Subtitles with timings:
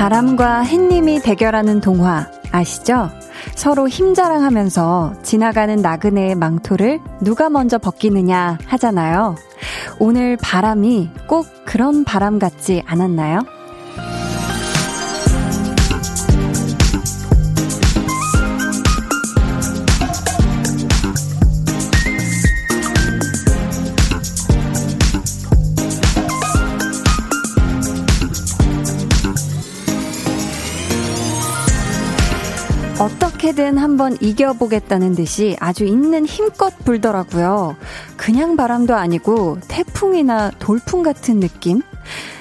[0.00, 3.10] 바람과 햇님이 대결하는 동화 아시죠?
[3.54, 9.36] 서로 힘자랑하면서 지나가는 나그네의 망토를 누가 먼저 벗기느냐 하잖아요.
[9.98, 13.40] 오늘 바람이 꼭 그런 바람 같지 않았나요?
[33.70, 37.76] 어떻게든 한번 이겨보겠다는 듯이 아주 있는 힘껏 불더라고요.
[38.16, 41.80] 그냥 바람도 아니고 태풍이나 돌풍 같은 느낌?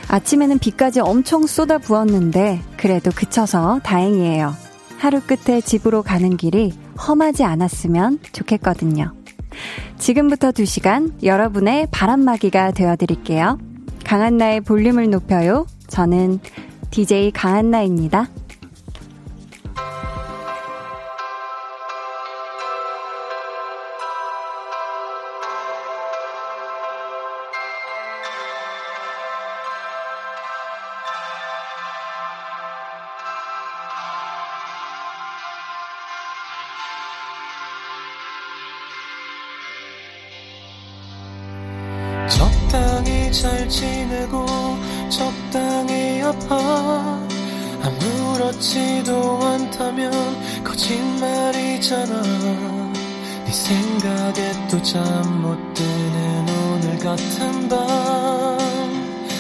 [0.08, 4.54] 아침에는 비까지 엄청 쏟아 부었는데 그래도 그쳐서 다행이에요.
[4.98, 6.74] 하루 끝에 집으로 가는 길이
[7.08, 9.14] 험하지 않았으면 좋겠거든요.
[9.98, 13.60] 지금부터 2시간 여러분의 바람막이가 되어드릴게요.
[14.04, 15.68] 강한나의 볼륨을 높여요.
[15.88, 16.40] 저는
[16.92, 18.30] DJ 강한나입니다.
[49.90, 50.12] 않다면
[50.64, 52.22] 거짓말이잖아
[53.46, 57.68] 네 생각에 또 잠 못 드는 오늘 같은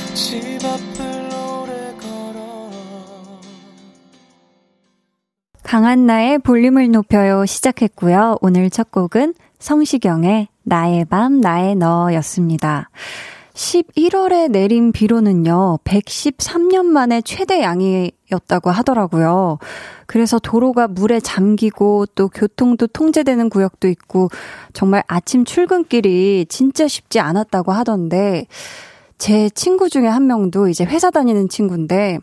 [0.09, 2.69] 밤집 앞을 오래 걸어
[5.63, 8.37] 강한나의 볼륨을 높여요 시작했고요.
[8.41, 12.89] 오늘 첫 곡은 성시경의 나의 밤 나의 너였습니다.
[13.59, 19.59] 11월에 내린 비로는요, 113년 만에 최대 양이었다고 하더라고요.
[20.05, 24.29] 그래서 도로가 물에 잠기고 또 교통도 통제되는 구역도 있고
[24.71, 28.47] 정말 아침 출근길이 진짜 쉽지 않았다고 하던데
[29.17, 32.19] 제 친구 중에 한 명도 이제 회사 다니는 친구인데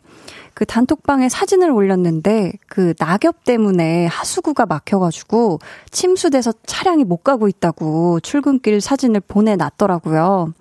[0.55, 5.59] 그 단톡방에 사진을 올렸는데 그 낙엽 때문에 하수구가 막혀가지고
[5.91, 10.55] 침수돼서 차량이 못 가고 있다고 출근길 사진을 보내놨더라고요.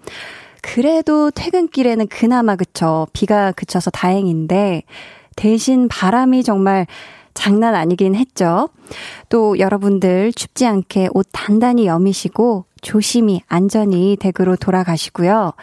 [0.66, 3.06] 그래도 퇴근길에는 그나마 그쳐.
[3.14, 4.82] 비가 그쳐서 다행인데,
[5.36, 6.88] 대신 바람이 정말
[7.36, 8.70] 장난 아니긴 했죠.
[9.30, 15.54] 또 여러분들 춥지 않게 옷 단단히 여미시고 조심히 안전히 댁으로 돌아가시고요.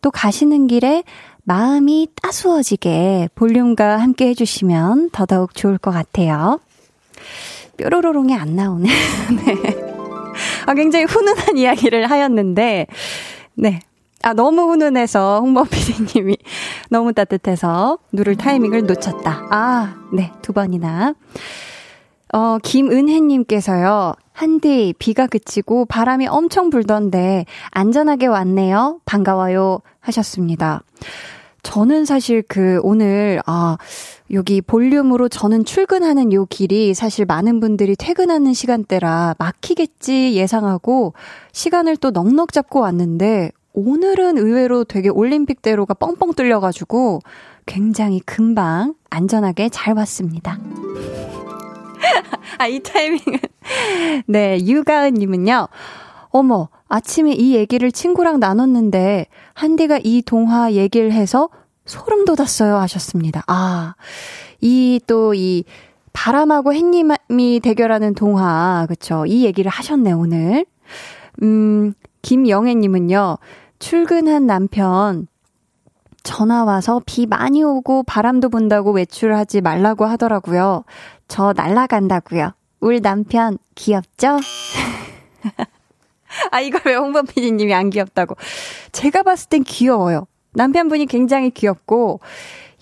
[0.00, 1.02] 또 가시는 길에
[1.42, 6.60] 마음이 따스워지게 볼륨과 함께 해주시면 더더욱 좋을 것 같아요.
[7.78, 8.88] 뾰로로롱이 안 나오네.
[9.44, 9.56] 네.
[10.66, 12.86] 아, 굉장히 훈훈한 이야기를 하였는데,
[13.54, 13.80] 네.
[14.22, 16.36] 아, 너무 훈훈해서 홍범 PD님이
[16.90, 19.48] 너무 따뜻해서 누를 타이밍을 놓쳤다.
[19.50, 21.14] 아, 네, 두 번이나.
[22.32, 29.00] 어, 김은혜님께서요, 한디, 비가 그치고 바람이 엄청 불던데, 안전하게 왔네요.
[29.04, 29.80] 반가워요.
[30.00, 30.82] 하셨습니다.
[31.62, 33.76] 저는 사실 그, 오늘, 아,
[34.32, 41.12] 여기 볼륨으로 저는 출근하는 요 길이 사실 많은 분들이 퇴근하는 시간대라 막히겠지 예상하고,
[41.52, 47.20] 시간을 또 넉넉 잡고 왔는데, 오늘은 의외로 되게 올림픽대로가 뻥뻥 뚫려가지고
[47.66, 50.58] 굉장히 금방 안전하게 잘 왔습니다.
[52.58, 53.38] 아, 이 타이밍은.
[54.26, 55.68] 네, 유가은님은요.
[56.30, 61.48] 어머, 아침에 이 얘기를 친구랑 나눴는데, 한디가 이 동화 얘기를 해서
[61.86, 63.42] 소름 돋았어요 하셨습니다.
[63.46, 63.94] 아,
[64.60, 65.64] 이 또이
[66.12, 69.24] 바람하고 햇님이 대결하는 동화, 그쵸.
[69.26, 70.66] 이 얘기를 하셨네, 오늘.
[71.42, 73.38] 음, 김영애님은요,
[73.82, 75.26] 출근한 남편
[76.22, 80.84] 전화 와서 비 많이 오고 바람도 분다고 외출하지 말라고 하더라고요.
[81.26, 82.52] 저 날라간다고요.
[82.78, 84.38] 울 남편 귀엽죠?
[86.52, 88.36] 아 이걸 왜 홍범 PD님이 안 귀엽다고?
[88.92, 90.28] 제가 봤을 땐 귀여워요.
[90.52, 92.20] 남편분이 굉장히 귀엽고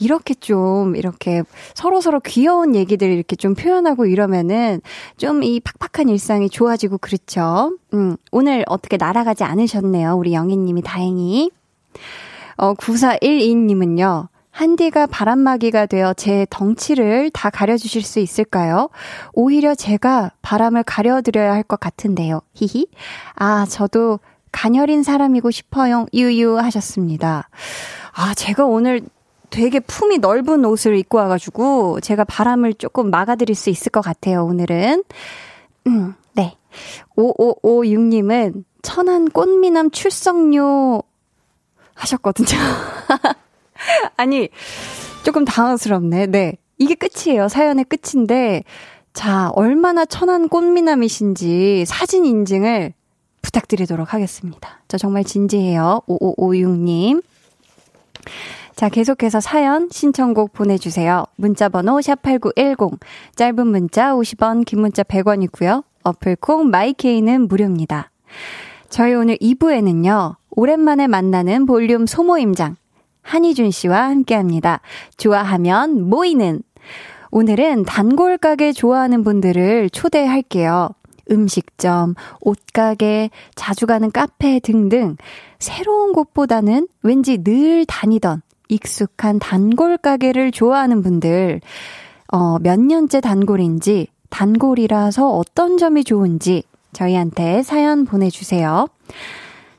[0.00, 1.42] 이렇게 좀 이렇게
[1.74, 4.80] 서로 서로 귀여운 얘기들 이렇게 좀 표현하고 이러면은
[5.16, 7.76] 좀 이 팍팍한 일상이 좋아지고 그렇죠.
[7.94, 10.14] 음, 오늘 어떻게 날아가지 않으셨네요.
[10.16, 11.50] 우리 영희님이 다행히.
[12.56, 14.28] 어, 9412님은요.
[14.50, 18.90] 한디가 바람막이가 되어 제 덩치를 다 가려주실 수 있을까요?
[19.32, 22.40] 오히려 제가 바람을 가려드려야 할 것 같은데요.
[22.54, 22.86] 히히.
[23.36, 24.18] 아, 저도
[24.52, 26.06] 가녀린 사람이고 싶어요.
[26.12, 27.48] 유유 하셨습니다.
[28.12, 29.02] 아, 제가 오늘
[29.50, 35.04] 되게 품이 넓은 옷을 입고 와가지고 제가 바람을 조금 막아드릴 수 있을 것 같아요, 오늘은.
[35.86, 36.56] 음, 네.
[37.16, 41.02] 5556님은 천안 꽃미남 출석료
[41.94, 42.58] 하셨거든요.
[44.16, 44.48] 아니,
[45.24, 46.26] 조금 당황스럽네.
[46.26, 46.56] 네.
[46.78, 47.48] 이게 끝이에요.
[47.48, 48.64] 사연의 끝인데,
[49.12, 52.94] 자, 얼마나 천안 꽃미남이신지 사진 인증을
[53.42, 54.82] 부탁드리도록 하겠습니다.
[54.88, 56.02] 저 정말 진지해요.
[56.06, 57.22] 5556님.
[58.80, 61.26] 자, 계속해서 사연, 신청곡 보내주세요.
[61.36, 62.98] 문자번호 샵8910,
[63.36, 65.84] 짧은 문자 50원, 긴 문자 100원이고요.
[66.02, 68.10] 어플콩 마이케이는 무료입니다.
[68.88, 72.76] 저희 오늘 2부에는요, 오랜만에 만나는 볼륨 소모임장,
[73.20, 74.80] 한희준 씨와 함께 합니다.
[75.18, 76.62] 좋아하면 모이는.
[77.32, 80.88] 오늘은 단골 가게 좋아하는 분들을 초대할게요.
[81.30, 85.18] 음식점, 옷가게, 자주 가는 카페 등등
[85.58, 91.60] 새로운 곳보다는 왠지 늘 다니던 익숙한 단골 가게를 좋아하는 분들,
[92.32, 96.62] 어, 몇 년째 단골인지, 단골이라서 어떤 점이 좋은지
[96.92, 98.86] 저희한테 사연 보내주세요.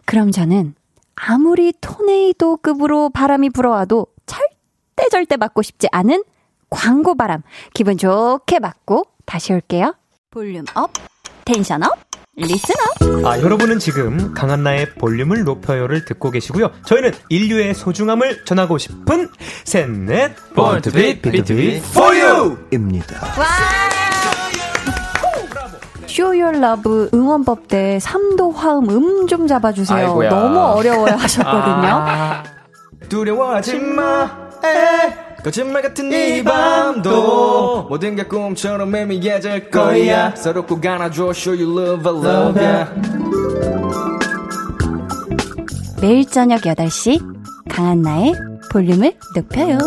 [0.06, 0.76] 그럼 저는
[1.16, 6.24] 아무리 토네이도 급으로 바람이 불어와도 절대 절대 맞고 싶지 않은
[6.70, 7.42] 광고 바람
[7.74, 9.96] 기분 좋게 맞고 다시 올게요.
[10.30, 10.92] Volume up,
[11.46, 11.98] tension up,
[12.46, 13.26] up.
[13.26, 16.72] 아, 여러분은 지금 강한나의 볼륨을 높여요를 듣고 계시고요.
[16.86, 19.30] 저희는 인류의 소중함을 전하고 싶은
[19.66, 23.16] 셋 넷 Born to beat 비투비 포유입니다.
[23.38, 23.46] 와!
[26.08, 29.98] Show Your Love 응원법 때 3도 화음 음 좀 잡아주세요.
[29.98, 30.30] 아이고야.
[30.30, 31.88] 너무 어려워요 하셨거든요.
[31.88, 32.44] 아,
[33.08, 34.30] 두려워하지 마.
[34.66, 35.31] 에.
[35.44, 40.36] 거짓말 같은 이 밤도 모든 게 꿈처럼 희미해질 거야.
[40.36, 42.86] 서로 꼭 안아줘 show your love I love ya.
[46.02, 47.20] 매일 저녁 8시
[47.70, 48.34] 강한나의
[48.72, 49.78] 볼륨을 높여요.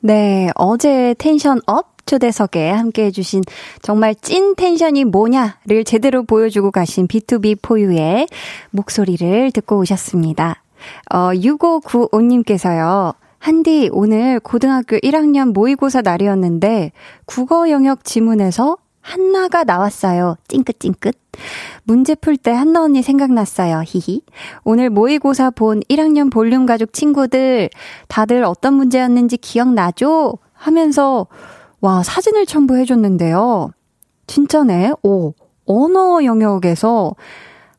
[0.00, 3.42] 네 어제 tension up 초대석에 함께 해주신
[3.80, 8.26] 정말 찐 텐션이 뭐냐를 제대로 보여주고 가신 B2B 포유의
[8.70, 10.63] 목소리를 듣고 오셨습니다.
[11.12, 13.14] 어, 6595님께서요.
[13.38, 16.92] 한디, 오늘 고등학교 1학년 모의고사 날이었는데,
[17.26, 20.36] 국어 영역 지문에서 한나가 나왔어요.
[20.48, 21.14] 찡긋찡긋.
[21.82, 23.82] 문제 풀 때 한나 언니 생각났어요.
[23.86, 24.22] 히히.
[24.64, 27.68] 오늘 모의고사 본 1학년 볼륨 가족 친구들,
[28.08, 30.38] 다들 어떤 문제였는지 기억나죠?
[30.54, 31.26] 하면서,
[31.82, 33.72] 와, 사진을 첨부해줬는데요.
[34.26, 34.92] 진짜네.
[35.02, 35.34] 오,
[35.66, 37.14] 언어 영역에서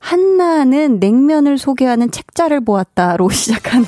[0.05, 3.85] 한나는 냉면을 소개하는 책자를 보았다로 시작하는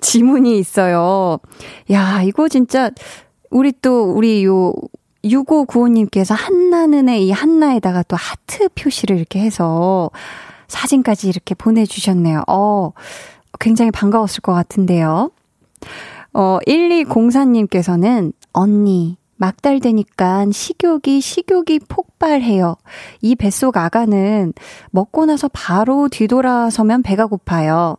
[0.00, 1.38] 지문이 있어요.
[1.92, 2.90] 야, 이거 진짜,
[3.50, 4.72] 우리 또, 우리 요,
[5.22, 10.10] 6595님께서 한나는의 이 한나에다가 또 하트 표시를 이렇게 해서
[10.66, 12.42] 사진까지 이렇게 보내주셨네요.
[12.48, 12.90] 어,
[13.60, 15.30] 굉장히 반가웠을 것 같은데요.
[16.32, 22.76] 어, 1204님께서는 언니, 막달 되니까 식욕이 식욕이 폭발해요.
[23.20, 24.52] 이 뱃속 아가는
[24.90, 27.96] 먹고 나서 바로 뒤돌아서면 배가 고파요.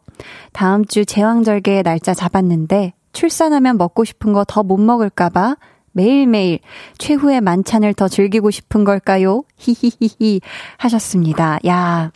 [0.51, 5.57] 다음 주 제왕절개 날짜 잡았는데 출산하면 먹고 싶은 거 더 못 먹을까봐
[5.91, 6.59] 매일매일
[6.99, 9.43] 최후의 만찬을 더 즐기고 싶은 걸까요?
[9.57, 10.41] 히히히히
[10.77, 11.57] 하셨습니다.
[11.65, 12.11] 야,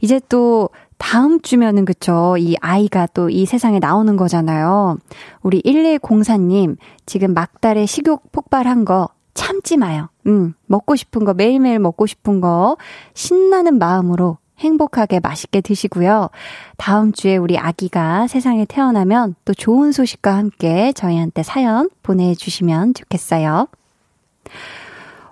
[0.00, 2.36] 이제 또 다음 주면은 그쵸.
[2.38, 4.98] 이 아이가 또 이 세상에 나오는 거잖아요.
[5.42, 6.76] 우리 1104님,
[7.06, 10.08] 지금 막달에 식욕 폭발한 거 참지 마요.
[10.26, 12.76] 음, 먹고 싶은 거, 매일매일 먹고 싶은 거,
[13.14, 16.30] 신나는 마음으로 행복하게 맛있게 드시고요.
[16.76, 23.68] 다음 주에 우리 아기가 세상에 태어나면 또 좋은 소식과 함께 저희한테 사연 보내주시면 좋겠어요.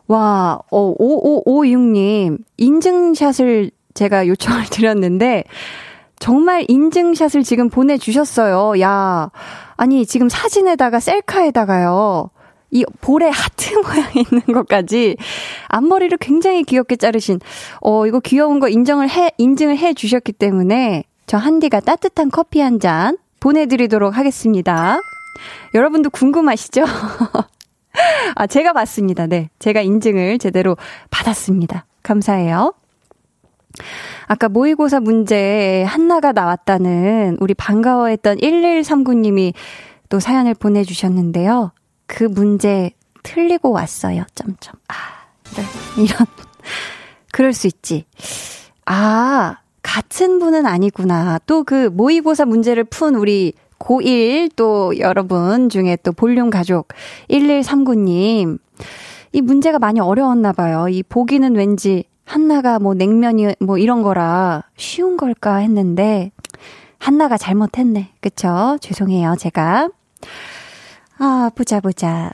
[0.07, 5.43] 와, 어, 5556님, 인증샷을 제가 요청을 드렸는데,
[6.19, 8.81] 정말 인증샷을 지금 보내주셨어요.
[8.81, 9.31] 야,
[9.77, 12.31] 아니, 지금 사진에다가 셀카에다가요.
[12.71, 15.17] 이 볼에 하트 모양 있는 것까지
[15.69, 17.39] 앞머리를 굉장히 귀엽게 자르신,
[17.81, 22.79] 어, 이거 귀여운 거 인정을 해, 인증을 해 주셨기 때문에 저 한디가 따뜻한 커피 한
[22.81, 24.99] 잔 보내드리도록 하겠습니다.
[25.75, 26.85] 여러분도 궁금하시죠?
[28.35, 29.27] 아, 제가 봤습니다.
[29.27, 29.51] 네.
[29.59, 30.77] 제가 인증을 제대로
[31.11, 31.85] 받았습니다.
[32.03, 32.73] 감사해요.
[34.27, 39.53] 아까 모의고사 문제에 한나가 나왔다는 우리 반가워했던 1139님이
[40.09, 41.73] 또 사연을 보내주셨는데요.
[42.07, 42.91] 그 문제
[43.23, 44.25] 틀리고 왔어요.
[44.35, 44.75] 점점.
[44.89, 44.95] 아,
[45.57, 45.63] 네.
[46.03, 46.27] 이런.
[47.33, 48.05] 그럴 수 있지.
[48.87, 51.39] 아, 같은 분은 아니구나.
[51.47, 56.89] 또 그 모의고사 문제를 푼 우리 고1 또 여러분 중에 또 볼륨 가족
[57.31, 58.59] 1139님.
[59.33, 60.89] 이 문제가 많이 어려웠나 봐요.
[60.89, 66.33] 이 보기는 왠지 한나가 뭐 냉면이 뭐 이런 거라 쉬운 걸까 했는데
[66.99, 68.11] 한나가 잘못했네.
[68.21, 68.77] 그쵸?
[68.81, 69.89] 죄송해요, 제가.
[71.19, 72.33] 아, 보자, 보자.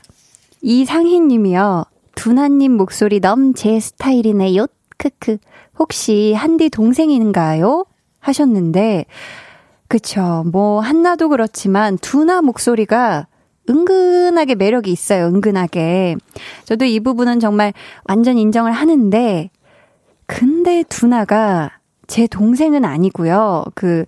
[0.61, 1.85] 이상희 님이요.
[2.15, 4.67] 두나님 목소리 너무 제 스타일이네요.
[4.97, 5.37] 크크.
[5.77, 7.85] 혹시 한디 동생인가요?
[8.19, 9.05] 하셨는데,
[9.87, 10.43] 그쵸.
[10.51, 13.27] 뭐, 한나도 그렇지만, 두나 목소리가
[13.69, 15.25] 은근하게 매력이 있어요.
[15.25, 16.15] 은근하게.
[16.65, 17.73] 저도 이 부분은 정말
[18.05, 19.49] 완전 인정을 하는데,
[20.25, 21.71] 근데 두나가
[22.07, 23.65] 제 동생은 아니고요.
[23.75, 24.05] 그,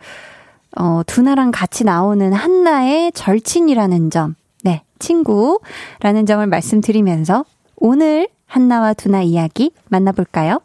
[0.77, 4.35] 어, 두나랑 같이 나오는 한나의 절친이라는 점.
[4.63, 7.45] 네, 친구라는 점을 말씀드리면서
[7.77, 10.59] 오늘 한나와 두나 이야기 만나볼까요?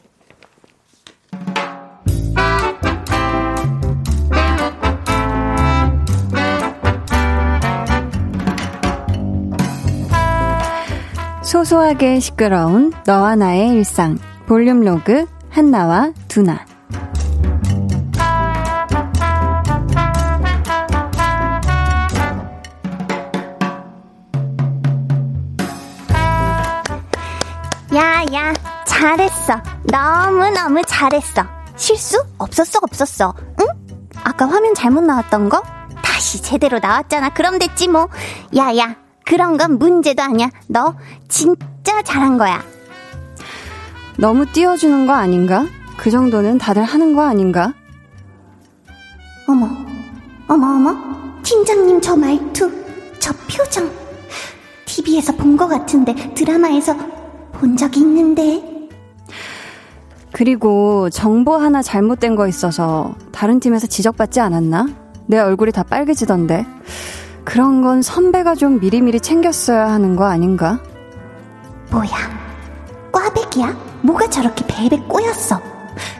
[11.42, 16.64] 소소하게 시끄러운 너와 나의 일상 볼륨 로그 한나와 두나.
[27.94, 28.52] 야 야
[28.86, 29.60] 잘했어.
[29.84, 31.42] 너무너무 잘했어.
[31.76, 33.34] 실수 없었어 없었어.
[33.60, 33.66] 응?
[34.22, 35.62] 아까 화면 잘못 나왔던 거?
[36.02, 37.30] 다시 제대로 나왔잖아.
[37.30, 38.08] 그럼 됐지 뭐.
[38.56, 40.50] 야 야 그런 건 문제도 아니야.
[40.68, 40.94] 너
[41.28, 42.62] 진짜 잘한 거야
[44.20, 45.66] 너무 띄워주는 거 아닌가?
[45.96, 47.72] 그 정도는 다들 하는 거 아닌가?
[49.48, 49.66] 어머
[50.46, 50.96] 어머 어머
[51.42, 52.70] 팀장님 저 말투
[53.18, 53.90] 저 표정
[54.84, 56.94] TV에서 본거 같은데 드라마에서
[57.52, 58.62] 본 적이 있는데.
[60.32, 64.86] 그리고 정보 하나 잘못된 거 있어서 다른 팀에서 지적받지 않았나?
[65.26, 66.66] 내 얼굴이 다 빨개지던데.
[67.44, 70.78] 그런 건 선배가 좀 미리미리 챙겼어야 하는 거 아닌가?
[71.90, 72.10] 뭐야?
[73.12, 73.89] 꽈배기야?
[74.02, 75.60] 뭐가 저렇게 배배 꼬였어?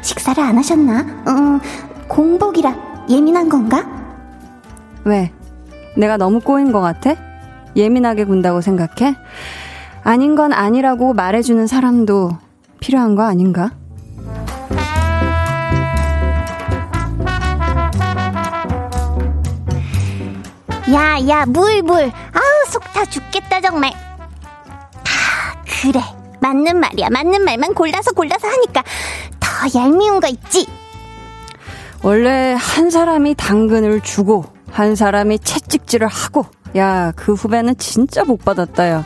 [0.03, 1.01] 식사를 안 하셨나?
[1.29, 1.61] 음,
[2.09, 2.75] 공복이라
[3.09, 3.87] 예민한 건가?
[5.05, 5.33] 왜?
[5.97, 7.15] 내가 너무 꼬인 것 같아?
[7.77, 9.17] 예민하게 군다고 생각해?
[10.03, 12.39] 아닌 건 아니라고 말해주는 사람도
[12.81, 13.71] 필요한 거 아닌가?
[20.93, 22.03] 야, 야, 물, 물.
[22.03, 23.93] 아우, 속타 죽겠다, 정말.
[23.93, 26.01] 아, 그래.
[26.41, 27.09] 맞는 말이야.
[27.11, 28.83] 맞는 말만 골라서 골라서 하니까
[29.39, 30.67] 더 얄미운 거 있지?
[32.03, 38.89] 원래 한 사람이 당근을 주고, 한 사람이 채찍질을 하고, 야, 그 후배는 진짜 복 받았다,
[38.89, 39.05] 야.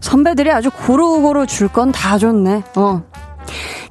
[0.00, 2.62] 선배들이 아주 고루고루 줄 건 다 줬네.
[2.76, 3.02] 어.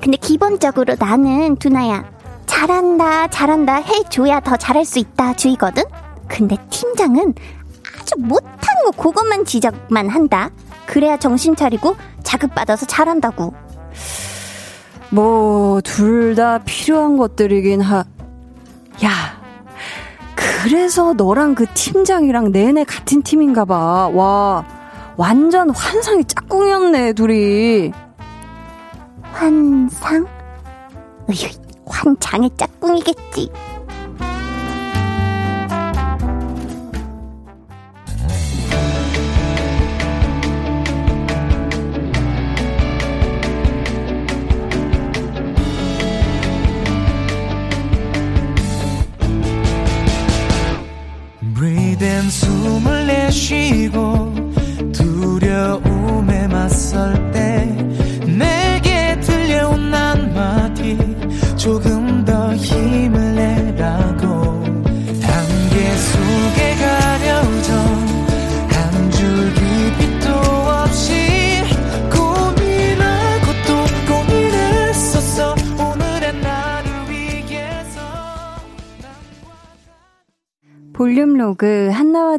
[0.01, 2.05] 근데 기본적으로 나는 두나야
[2.45, 5.83] 잘한다 잘한다 해줘야 더 잘할 수 있다 주의거든.
[6.27, 7.33] 근데 팀장은
[7.99, 10.49] 아주 못한 거 그것만 지적만 한다.
[10.89, 13.53] 그래야 정신 차리고 자극받아서 잘한다고.
[15.11, 17.99] 뭐 둘 다 필요한 것들이긴 하.
[19.03, 19.39] 야.
[20.35, 24.09] 그래서 너랑 그 팀장이랑 내내 같은 팀인가 봐.
[24.11, 24.65] 와.
[25.15, 27.91] 완전 환상의 짝꿍이었네, 둘이.
[29.33, 30.25] 환상?
[31.29, 31.51] 으이,
[31.85, 33.51] 환장의 짝꿍이겠지.
[53.31, 53.68] she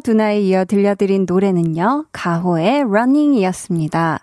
[0.01, 4.19] 두나에 이어 들려드린 노래는요, 가호의 러닝이었습니다.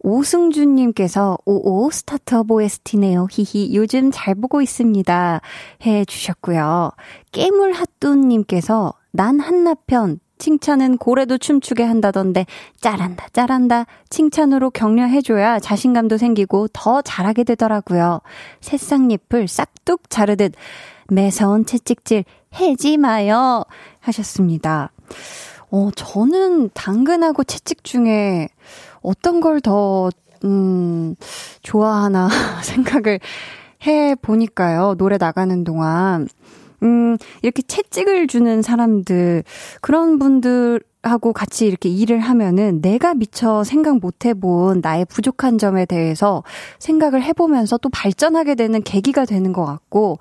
[0.00, 3.28] 오승준님께서 오오 스타트업 OST네요.
[3.30, 5.40] 히히 요즘 잘 보고 있습니다.
[5.86, 6.90] 해 주셨고요.
[7.32, 12.46] 깨물핫뚜님께서 난 한나편 칭찬은 고래도 춤추게 한다던데
[12.80, 18.20] 잘한다 잘한다 칭찬으로 격려해줘야 자신감도 생기고 더 잘하게 되더라고요.
[18.60, 20.54] 새싹잎을 싹둑 자르듯
[21.08, 22.24] 매서운 채찍질
[22.54, 23.64] 해지 마요
[24.00, 24.90] 하셨습니다.
[25.70, 28.48] 어, 저는 당근하고 채찍 중에
[29.00, 30.10] 어떤 걸 더,
[30.44, 31.14] 음,
[31.62, 32.28] 좋아하나
[32.62, 33.20] 생각을
[33.86, 34.94] 해 보니까요.
[34.96, 36.28] 노래 나가는 동안.
[36.82, 39.44] 음, 이렇게 채찍을 주는 사람들,
[39.80, 45.84] 그런 분들, 하고 같이 이렇게 일을 하면은 내가 미처 생각 못 해본 나의 부족한 점에
[45.84, 46.44] 대해서
[46.78, 50.18] 생각을 해보면서 또 발전하게 되는 계기가 되는 것 같고,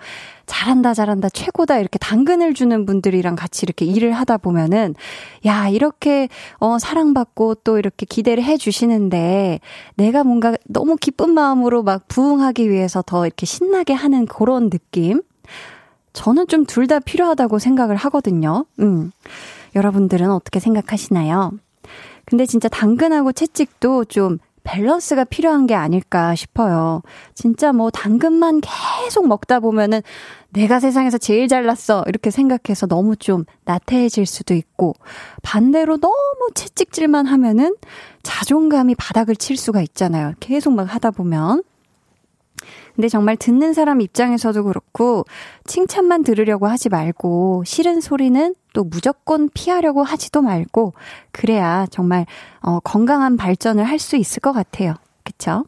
[0.48, 4.96] 잘한다, 잘한다, 최고다, 이렇게 당근을 주는 분들이랑 같이 이렇게 일을 하다 보면은,
[5.46, 9.60] 야, 이렇게, 어, 사랑받고 또 이렇게 기대를 해 주시는데,
[9.96, 15.22] 내가 뭔가 너무 기쁜 마음으로 막 부응하기 위해서 더 이렇게 신나게 하는 그런 느낌?
[16.14, 18.66] 저는 좀 둘 다 필요하다고 생각을 하거든요.
[18.80, 19.12] 음.
[19.76, 21.52] 여러분들은 어떻게 생각하시나요?
[22.26, 27.02] 근데 진짜 당근하고 채찍도 좀 밸런스가 필요한 게 아닐까 싶어요.
[27.34, 30.02] 진짜 뭐 당근만 계속 먹다 보면은
[30.50, 32.04] 내가 세상에서 제일 잘났어.
[32.08, 34.94] 이렇게 생각해서 너무 좀 나태해질 수도 있고
[35.42, 36.14] 반대로 너무
[36.54, 37.76] 채찍질만 하면은
[38.22, 40.34] 자존감이 바닥을 칠 수가 있잖아요.
[40.40, 41.64] 계속 막 하다 보면.
[43.02, 45.26] 근데 정말 듣는 사람 입장에서도 그렇고
[45.66, 50.94] 칭찬만 들으려고 하지 말고 싫은 소리는 또 무조건 피하려고 하지도 말고
[51.32, 52.28] 그래야 정말
[52.62, 54.94] 어, 건강한 발전을 할 수 있을 것 같아요.
[55.24, 55.66] 그쵸?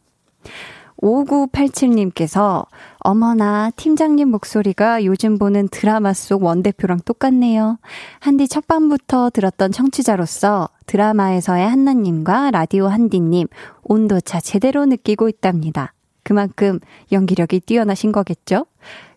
[1.02, 2.66] 5987님께서
[2.98, 7.78] 어머나 팀장님 목소리가 요즘 보는 드라마 속 원대표랑 똑같네요.
[8.20, 13.48] 한디 첫밤부터 들었던 청취자로서 드라마에서의 한나님과 라디오 한디님
[13.82, 15.94] 온도차 제대로 느끼고 있답니다.
[16.24, 16.80] 그만큼
[17.12, 18.66] 연기력이 뛰어나신 거겠죠?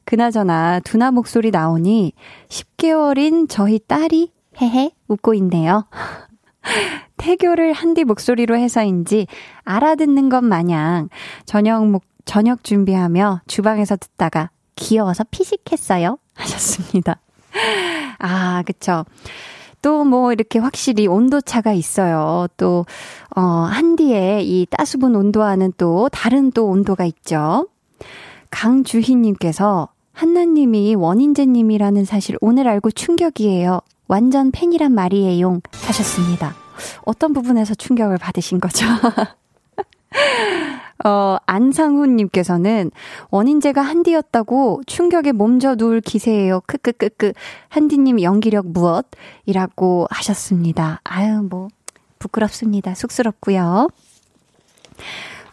[0.05, 2.13] 그나저나 두나 목소리 나오니
[2.49, 5.87] 10개월인 저희 딸이 헤헤 웃고 있네요.
[7.17, 9.27] 태교를 한디 목소리로 해서인지
[9.63, 11.09] 알아듣는 것 마냥
[11.45, 16.19] 저녁 목, 저녁 준비하며 주방에서 듣다가 귀여워서 피식했어요.
[16.35, 17.19] 하셨습니다.
[18.19, 19.05] 아, 그쵸.
[19.81, 22.47] 또 뭐 이렇게 확실히 온도 차가 있어요.
[22.57, 22.85] 또,
[23.35, 27.67] 어, 한디의 이 따수분 온도와는 또 다른 또 온도가 있죠.
[28.49, 33.81] 강주희님께서 한나님이 원인재님이라는 사실 오늘 알고 충격이에요.
[34.07, 35.59] 완전 팬이란 말이에요.
[35.71, 36.55] 하셨습니다.
[37.05, 38.85] 어떤 부분에서 충격을 받으신 거죠?
[41.05, 42.91] 어, 안상훈님께서는
[43.29, 46.61] 원인제가 한디였다고 충격에 몸져 누울 기세예요.
[46.65, 47.33] 크크크크.
[47.69, 49.05] 한디님 연기력 무엇?
[49.45, 51.01] 이라고 하셨습니다.
[51.03, 51.67] 아유, 뭐,
[52.19, 52.95] 부끄럽습니다.
[52.95, 53.87] 쑥스럽고요.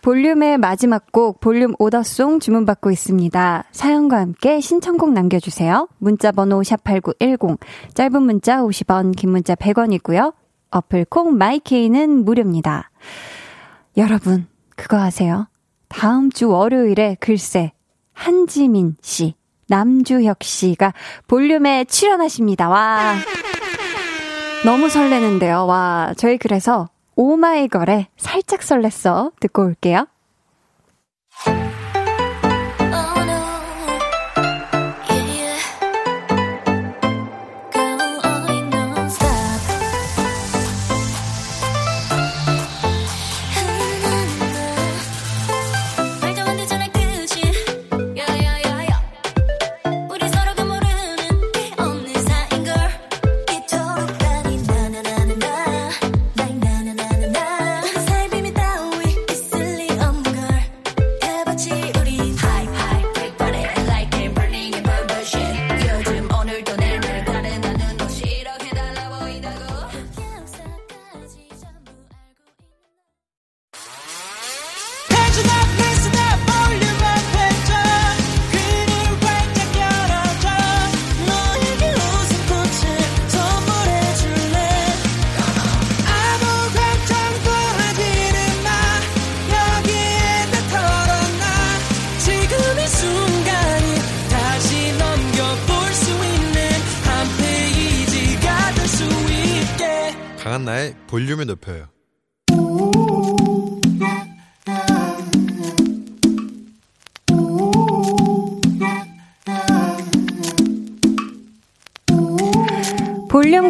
[0.05, 3.65] 볼륨의 마지막 곡 볼륨 오더송 주문받고 있습니다.
[3.73, 5.89] 사연과 함께 신청곡 남겨주세요.
[5.97, 7.59] 문자번호 샵8910
[7.95, 10.35] 짧은 문자 50원 긴 문자 100원이고요.
[10.73, 12.91] 어플 콩 마이케이는 무료입니다.
[13.97, 15.49] 여러분 그거 아세요?
[15.89, 17.73] 다음 주 월요일에 글쎄,
[18.13, 19.35] 한지민 씨,
[19.69, 20.93] 남주혁 씨가
[21.27, 22.69] 볼륨에 출연하십니다.
[22.69, 23.15] 와.
[24.65, 25.67] 너무 설레는데요.
[25.67, 26.13] 와.
[26.17, 29.33] 저희 그래서 오마이걸에 살짝 설렜어.
[29.41, 30.07] 듣고 올게요.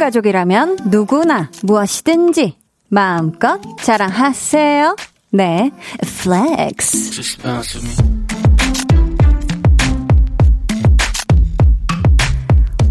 [0.05, 2.59] 가족이라면 누구나 무엇이든지
[2.91, 4.97] 마음껏 자랑하세요.
[5.31, 5.71] 네,
[6.23, 7.23] flex.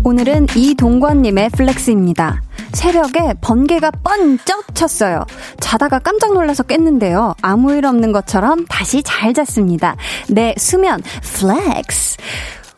[0.04, 2.41] 오늘은 이동권님의 flex입니다.
[2.73, 5.23] 새벽에 번개가 번쩍 쳤어요.
[5.60, 7.36] 자다가 깜짝 놀라서 깼는데요.
[7.43, 9.95] 아무 일 없는 것처럼 다시 잘 잤습니다.
[10.30, 12.17] 내 수면 flex.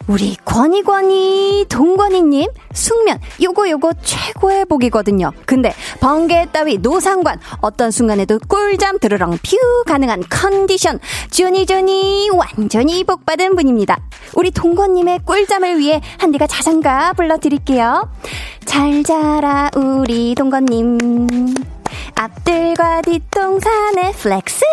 [0.08, 5.32] 우리 권이권이 동권이님 숙면 요거 요거 최고의 복이거든요.
[5.46, 11.00] 근데 번개 따위 노상관 어떤 순간에도 꿀잠 드르렁 퓨 가능한 컨디션
[11.32, 13.98] 주니주니 완전히 복받은 분입니다.
[14.36, 18.08] 우리 동권님의 꿀잠을 위해 한디가 자장가 불러드릴게요.
[18.66, 21.56] 잘 자라 우리 동권님
[22.16, 24.66] 앞뜰과 뒷동산의 flex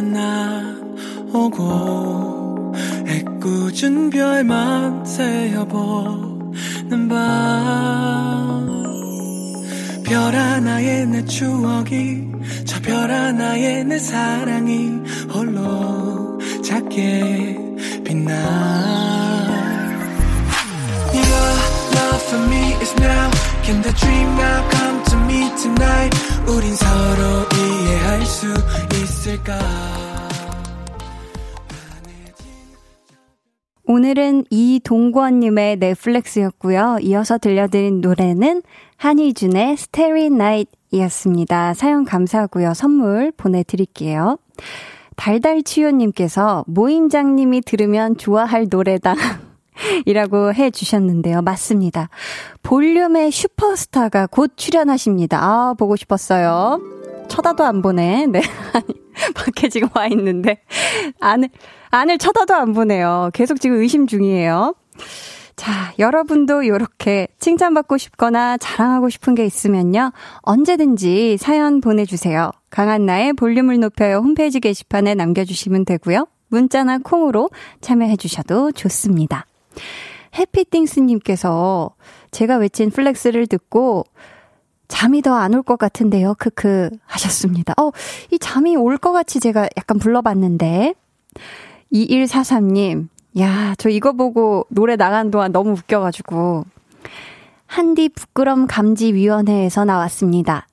[0.00, 0.96] 잠은 안
[1.34, 2.72] 오고
[3.06, 7.08] 애꿎은 별만 새어보는
[10.06, 12.30] 밤별 하나에 내 추억이
[12.64, 14.88] 저 별 하나에 내 사랑이
[15.34, 17.58] 홀로 작게
[18.04, 18.32] 빛나.
[21.12, 21.50] Your
[21.94, 23.30] love for me is now.
[23.62, 26.16] Can the dream now come to me tonight
[26.48, 28.46] 우린 서로 이해할 수
[28.94, 29.58] 있을까
[33.84, 36.98] 오늘은 이동권님의 넷플렉스였고요.
[37.02, 38.62] 이어서 들려드린 노래는
[38.98, 41.74] 한희준의 스테리 나잇이었습니다.
[41.74, 42.72] 사연 감사하고요.
[42.74, 44.38] 선물 보내드릴게요.
[45.16, 49.14] 달달치유님께서 모임장님이 들으면 좋아할 노래다.
[50.06, 51.42] 이라고 해 주셨는데요.
[51.42, 52.08] 맞습니다.
[52.62, 55.38] 볼륨의 슈퍼스타가 곧 출연하십니다.
[55.42, 56.80] 아, 보고 싶었어요.
[57.28, 58.26] 쳐다도 안 보네.
[58.26, 58.40] 네.
[58.74, 58.86] 아니,
[59.34, 60.62] 밖에 지금 와 있는데.
[61.20, 61.48] 안을,
[61.90, 63.30] 안을 쳐다도 안 보네요.
[63.32, 64.74] 계속 지금 의심 중이에요.
[65.60, 70.10] 자, 여러분도 이렇게 칭찬받고 싶거나 자랑하고 싶은 게 있으면요.
[70.40, 72.50] 언제든지 사연 보내주세요.
[72.70, 76.26] 강한나의 볼륨을 높여요 홈페이지 게시판에 남겨주시면 되고요.
[76.48, 77.50] 문자나 콩으로
[77.82, 79.44] 참여해주셔도 좋습니다.
[80.36, 81.94] 해피띵스님께서
[82.30, 84.04] 제가 외친 flex를 듣고
[84.88, 86.34] 잠이 더 안 올 것 같은데요.
[86.38, 87.74] 크크 하셨습니다.
[87.80, 87.90] 어,
[88.30, 90.94] 이 잠이 올 것 같이 제가 약간 불러봤는데.
[91.92, 93.08] 2143님,
[93.40, 96.64] 야, 저 이거 보고 노래 나간 동안 너무 웃겨가지고.
[97.66, 100.66] 한디 부끄럼 감지 위원회에서 나왔습니다.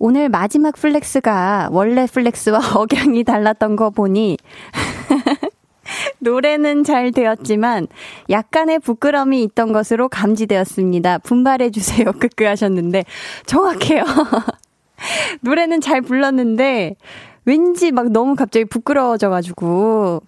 [0.00, 4.36] 오늘 마지막 flex가 원래 flex와 억양이 달랐던 거 보니
[6.20, 7.88] 노래는 잘 되었지만
[8.28, 11.18] 약간의 부끄럼이 있던 것으로 감지되었습니다.
[11.18, 12.12] 분발해 주세요.
[12.18, 13.04] 끄끄 하셨는데
[13.46, 14.04] 정확해요.
[15.40, 16.96] 노래는 잘 불렀는데
[17.44, 20.22] 왠지 막 너무 갑자기 부끄러워져 가지고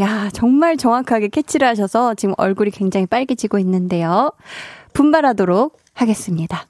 [0.00, 4.32] 야, 정말 정확하게 캐치를 하셔서 지금 얼굴이 굉장히 빨개지고 있는데요.
[4.92, 6.66] 분발하도록 하겠습니다.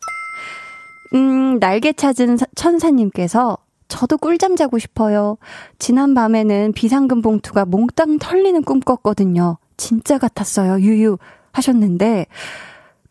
[1.15, 3.57] 음, 날개 찾은 천사님께서
[3.89, 5.37] 저도 꿀잠 자고 싶어요.
[5.79, 9.59] 지난 밤에는 비상금 봉투가 몽땅 털리는 꿈 꿨거든요.
[9.77, 10.81] 진짜 같았어요.
[10.81, 11.19] 유유
[11.53, 12.27] 하셨는데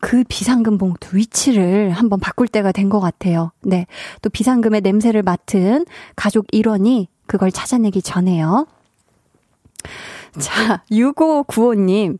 [0.00, 3.52] 그 비상금 봉투 위치를 한번 바꿀 때가 된 것 같아요.
[3.62, 3.86] 네.
[4.20, 8.66] 또 비상금의 냄새를 맡은 가족 일원이 그걸 찾아내기 전에요.
[10.38, 12.18] 자, 6595님.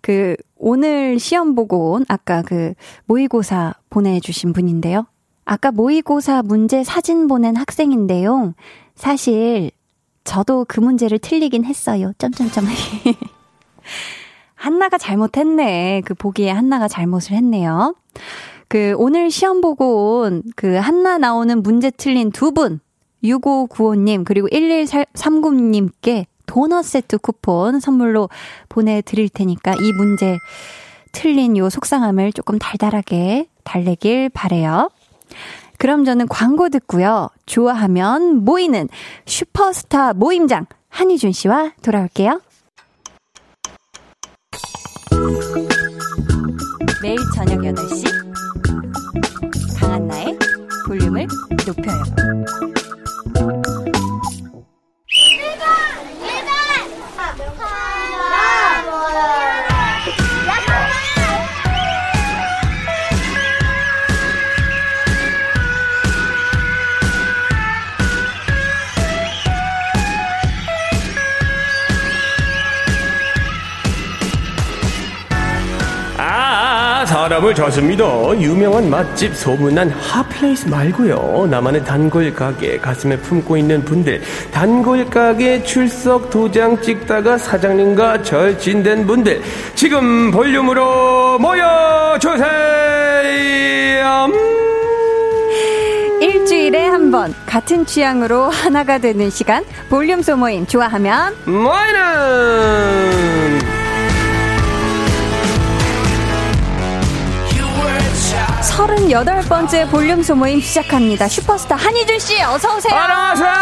[0.00, 2.72] 그, 오늘 시험 보고 온 아까 그
[3.06, 5.06] 모의고사 보내주신 분인데요.
[5.44, 8.54] 아까 모의고사 문제 사진 보낸 학생인데요.
[8.94, 9.70] 사실
[10.24, 12.12] 저도 그 문제를 틀리긴 했어요.
[12.18, 12.64] 점점점.
[14.54, 16.02] 한나가 잘못했네.
[16.04, 17.94] 그 보기에 한나가 잘못을 했네요.
[18.68, 22.80] 그 오늘 시험 보고 온 그 한나 나오는 문제 틀린 두 분,
[23.24, 28.28] 6595님 그리고 1139님께 도넛 세트 쿠폰 선물로
[28.68, 30.38] 보내드릴 테니까 이 문제
[31.12, 34.90] 틀린 요 속상함을 조금 달달하게 달래길 바래요.
[35.78, 37.28] 그럼 저는 광고 듣고요.
[37.46, 38.88] 좋아하면 모이는
[39.26, 42.40] 슈퍼스타 모임장 한희준 씨와 돌아올게요.
[47.02, 48.04] 매일 저녁 8시
[49.80, 50.38] 강한나의
[50.86, 51.26] 볼륨을
[51.66, 52.02] 높여요.
[77.42, 78.04] 사람을 찾습니다.
[78.40, 81.48] 유명한 맛집 소문난 hot place 말고요.
[81.50, 89.42] 나만의 단골 가게 가슴에 품고 있는 분들, 단골 가게 출석 도장 찍다가 사장님과 절친된 분들,
[89.74, 92.42] 지금 볼륨으로 모여주세요.
[96.20, 101.72] 일주일에 한 번 같은 취향으로 하나가 되는 시간 볼륨 소모임 좋아하면 모이는
[108.72, 111.28] 38번째 볼륨 소모임 시작합니다.
[111.28, 112.94] 슈퍼스타 한희준 씨 어서 오세요.
[112.94, 113.52] 안녕하세요.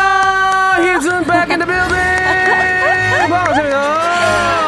[0.79, 3.29] He's back in the building.
[3.29, 4.60] 반갑습니다.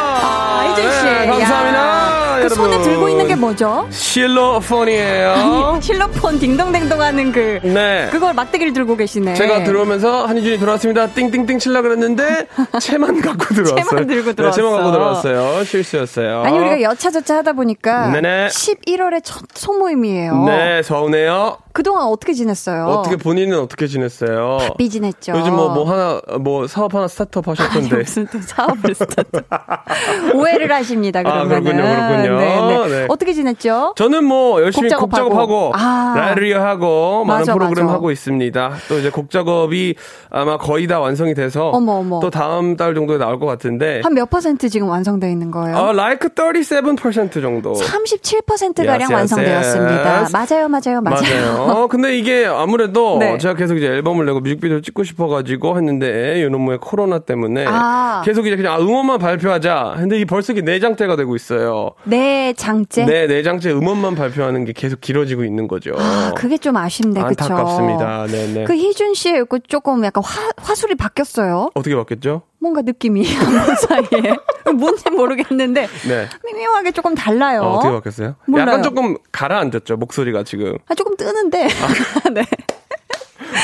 [2.48, 2.70] 그 여러분.
[2.72, 3.87] 손에 들고 있는 게 뭐죠?
[3.90, 5.78] 실로폰이에요.
[5.83, 8.09] 실로폰 딩동댕동 하는 그 네.
[8.11, 9.35] 그걸 막대기를 들고 계시네.
[9.35, 11.09] 제가 들어오면서 한희준이 들어왔습니다.
[11.09, 12.46] 띵띵띵 칠라 그랬는데
[12.81, 13.85] 채만 갖고 들어왔어요.
[13.85, 15.22] 채만 들고 네, 채만 갖고 들어왔어.
[15.22, 15.64] 들어왔어요.
[15.64, 16.42] 실수였어요.
[16.42, 18.48] 아니 우리가 여차저차 하다 보니까 네네.
[18.48, 20.44] 11월에 첫 소모임이에요.
[20.44, 21.59] 네, 서운해요.
[21.72, 22.85] 그동안 어떻게 지냈어요?
[22.87, 24.58] 어떻게 본인은 어떻게 지냈어요?
[24.61, 25.32] 바삐 지냈죠.
[25.37, 27.96] 요즘 뭐 뭐 하나 뭐 사업 하나 스타트업 아니, 하셨던데.
[27.96, 29.40] 무슨 또 사업을 스타트.
[30.35, 31.20] 오해를 하십니다.
[31.20, 31.62] 아, 그러면은.
[31.62, 32.38] 그렇군요, 그렇군요.
[32.38, 32.88] 네, 네.
[33.00, 33.06] 네.
[33.08, 33.94] 어떻게 지냈죠?
[33.96, 35.72] 저는 뭐 열심히 곡곡 작업하고.
[35.72, 36.14] 작업하고 아.
[36.16, 37.94] 라디오 하고 많은 맞아, 프로그램 맞아.
[37.96, 38.72] 하고 있습니다.
[38.88, 39.94] 또 이제 곡 작업이
[40.30, 42.20] 아마 거의 다 완성이 돼서 어머, 어머.
[42.20, 45.74] 또 다음 달 정도에 나올 것 같은데 한 몇 퍼센트 지금 완성되어 있는 거예요?
[45.76, 47.72] 어, like 37% 정도.
[47.72, 50.18] 37%가량 Yes, yes, 완성되었습니다.
[50.20, 50.32] yes.
[50.37, 51.62] 맞아요, 맞아요, 맞아요.
[51.62, 53.38] 어, 근데 이게 아무래도 네.
[53.38, 58.22] 제가 계속 이제 앨범을 내고 뮤직비디오를 찍고 싶어가지고 했는데 요놈의 코로나 때문에 아.
[58.25, 59.94] 계속 이제 그냥 아, 음원만 발표하자.
[59.96, 61.92] 근데 이 벌써 이게 내장째가 되고 있어요.
[62.05, 63.05] 네, 장째.
[63.05, 65.94] 네, 내장째 음원만 발표하는 게 계속 길어지고 있는 거죠.
[65.98, 67.20] 아, 그게 좀 아쉽네?
[67.20, 68.27] 안타깝습니다.
[68.27, 68.64] 네네.
[68.64, 71.70] 그 희준 씨의 그 조금 약간 화, 화술이 바뀌었어요.
[71.75, 72.42] 어떻게 바뀌었죠?
[72.62, 74.37] 뭔가 느낌이 한 사이에.
[74.79, 75.88] 뭔지 모르겠는데.
[76.09, 76.29] 네.
[76.44, 77.62] 미묘하게 조금 달라요.
[77.62, 78.37] 어, 어떻게 바뀌었어요?
[78.46, 78.68] 몰라요.
[78.68, 80.79] 약간 조금 가라앉았죠, 목소리가 지금.
[80.87, 81.66] 아, 조금 뜨는데.
[82.33, 82.44] 네.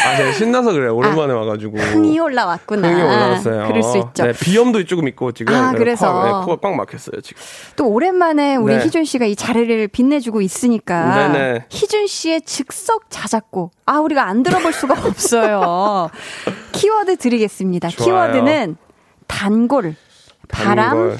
[0.05, 0.97] 아, 제가 신나서 그래요.
[0.97, 1.79] 오랜만에 와가지고.
[1.79, 2.89] 흥이 올라왔구나.
[2.89, 3.69] 흥이 올라왔어요.
[3.69, 4.25] 그럴 수 있죠.
[4.25, 5.55] 네, 비염도 조금 있고 지금.
[5.55, 6.13] 아, 그래서.
[6.13, 7.41] 코, 네, 코가 꽉 막혔어요, 지금.
[7.77, 8.85] 또 오랜만에 우리 네.
[8.85, 11.67] 희준 씨가 이 자리를 빛내주고 있으니까 네네.
[11.71, 16.11] 희준 씨의 즉석 자작곡 아 우리가 안 들어볼 수가 없어요.
[16.73, 17.89] 키워드 드리겠습니다.
[17.91, 18.33] 좋아요.
[18.33, 18.77] 키워드는
[19.29, 19.95] 단골,
[20.49, 21.19] 바람, 단골,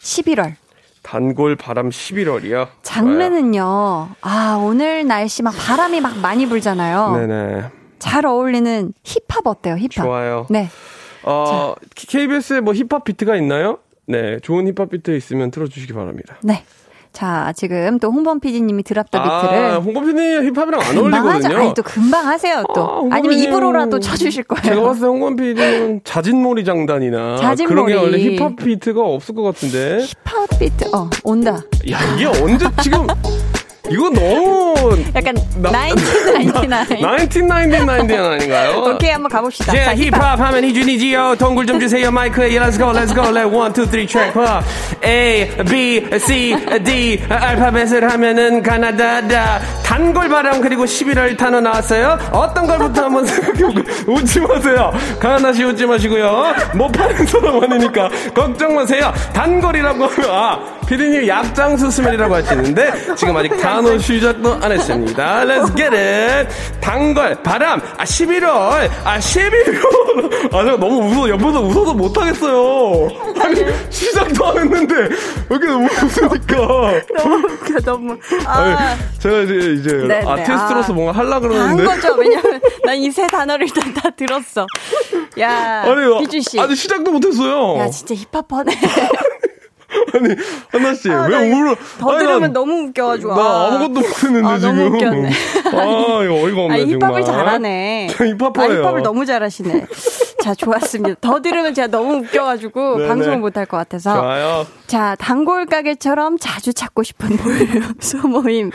[0.00, 0.54] 11월.
[1.02, 2.68] 단골 바람 11월이요.
[2.82, 4.08] 장르는요.
[4.22, 7.16] 아 오늘 날씨 막 바람이 막 많이 불잖아요.
[7.16, 7.70] 네네.
[7.98, 9.76] 잘 어울리는 힙합 어때요?
[9.76, 10.04] 힙합.
[10.06, 10.46] 좋아요.
[10.50, 10.68] 네.
[11.22, 13.78] 어, KBS에 뭐 힙합 비트가 있나요?
[14.06, 16.36] 네, 좋은 힙합 비트 있으면 틀어주시기 바랍니다.
[16.42, 16.64] 네.
[17.14, 21.28] 자, 지금 또 홍범 PD님이 drop the 아, 비트를 홍범PD 힙합이랑 안 금방 하죠.
[21.28, 21.56] 어울리거든요.
[21.58, 22.82] 아니 또 금방 하세요 또.
[22.82, 24.62] 아, 홍범 아, 니면 PD님 입으로라도 쳐주실 거예요.
[24.64, 27.74] 제가 봤을 때 홍범 PD는 자진몰이 장단이나 자진몰이.
[27.74, 30.00] 그런 게 원래 힙합 비트가 없을 것 같은데.
[30.24, 31.60] 힙합 비트 어 온다.
[31.88, 33.06] 야 이게 언제 지금
[33.90, 36.96] 이거 너무 약간 나- 1999.
[36.98, 38.82] 1999 아닌가요?
[38.86, 39.74] 오케이 한번 가봅시다.
[39.76, 41.36] 예, 자, 힙합 하면 희준이지요.
[41.38, 42.46] 동굴 좀 주세요, 마이크에.
[42.56, 43.24] Yeah, let's go, let's go.
[43.30, 44.32] Let one, two, three, track.
[44.34, 44.64] huh.
[45.04, 47.20] A, B, C, D.
[47.28, 49.60] 알파벳을 하면은 가나다다.
[49.84, 52.18] 단골 바람 그리고 11월 단어 나왔어요.
[52.32, 53.80] 어떤 걸부터 한번 생각해보고
[54.12, 54.92] 웃지 마세요.
[55.20, 56.54] 가나시 웃지 마시고요.
[56.74, 59.12] 못 파는 사람 아니니까 걱정 마세요.
[59.34, 65.44] 단골이라고 하면 아 피디님 약장수 스멜이라고 하시는데 지금 아직 단어 시작도 안 했습니다.
[65.44, 66.48] Let's get it.
[66.80, 73.08] 단골 바람 아 11월 아 11월 아 제가 너무 웃어 옆에서 웃어도 못하겠어요.
[73.42, 75.08] 아니 시작도 안 했는데 왜
[75.56, 76.56] 이렇게 웃으니까.
[77.16, 78.16] 너무 웃겨 너무.
[78.46, 80.24] 아니, 아, 제가 이제 이제 네, 네.
[80.26, 80.94] 아티스트로서 아.
[80.96, 82.14] 뭔가 하려 한 그러는데 거죠.
[82.18, 84.66] 왜냐면 난 이 세 단어를 일단 다 들었어.
[85.40, 86.60] 야, 아니 희준 씨.
[86.60, 87.78] 아직 시작도 못했어요.
[87.78, 88.72] 야 진짜 힙합하네.
[90.14, 90.34] 아니
[90.70, 91.74] 하나 씨 아, 왜 울어?
[91.98, 93.34] 더 아니, 들으면 난- 너무 웃겨가지고.
[93.34, 93.66] 나 아.
[93.74, 94.76] 아무것도 못했는데 아, 지금.
[94.76, 95.28] 너무 웃겼네.
[95.28, 97.24] 아 이거 어이가 없네 아, 힙합을 정말.
[97.24, 98.08] 잘하네.
[98.10, 98.72] 저 힙합퍼예요.
[98.72, 99.86] 아, 힙합을 너무 잘하시네.
[100.44, 101.16] 자, 좋았습니다.
[101.22, 103.08] 더 들으면 제가 너무 웃겨가지고 네네.
[103.08, 104.14] 방송을 못할 것 같아서.
[104.14, 104.66] 좋아요.
[104.86, 108.70] 자, 단골 가게처럼 자주 찾고 싶은 볼륨 소모임.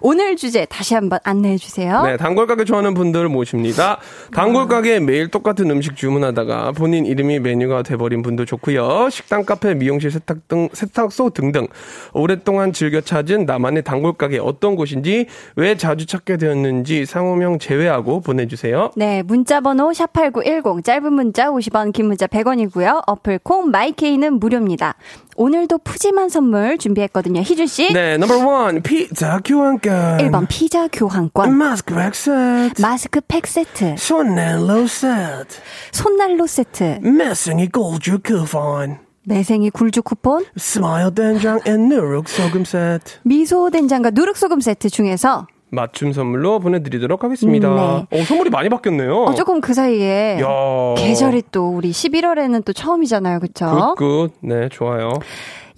[0.00, 2.04] 오늘 주제 다시 한번 안내해 주세요.
[2.04, 3.98] 네, 단골 가게 좋아하는 분들을 모십니다.
[4.32, 9.10] 단골 가게에 매일 똑같은 음식 주문하다가 본인 이름이 메뉴가 돼버린 분도 좋고요.
[9.10, 11.66] 식당, 카페, 미용실, 세탁 등 세탁소 등등
[12.14, 18.92] 오랫동안 즐겨 찾은 나만의 단골 가게 어떤 곳인지 왜 자주 찾게 되었는지 상호명 제외하고 보내주세요.
[18.96, 23.02] 네, 문자 번호 샵 8910 짧은 문자 50원, 긴 문자 100원이고요.
[23.06, 24.94] 어플 콩 마이케이는 무료입니다.
[25.36, 27.40] 오늘도 푸짐한 선물 준비했거든요.
[27.40, 27.92] 희준 씨.
[27.92, 30.18] 네, number one 피자 교환권.
[30.18, 32.82] 1번 피자 교환권, 마스크 팩 세트.
[32.82, 35.56] 마스크 팩 세트, 손난로 세트.
[35.92, 38.98] 손난로 세트, 매생이 굴죽 쿠폰.
[39.24, 43.18] 매생이 굴죽 쿠폰, smile 된장 and 누룩 소금 세트.
[43.22, 47.68] 미소 된장과 누룩 소금 세트 중에서 맞춤 선물로 보내드리도록 하겠습니다.
[47.68, 48.20] 음, 네.
[48.20, 49.24] 어, 선물이 많이 바뀌었네요.
[49.24, 50.94] 어, 조금 그 사이에 야.
[50.96, 53.40] 계절이 또 우리 11월에는 또 처음이잖아요.
[53.40, 53.94] 그쵸?
[53.96, 54.32] good good.
[54.40, 55.12] 네, 좋아요.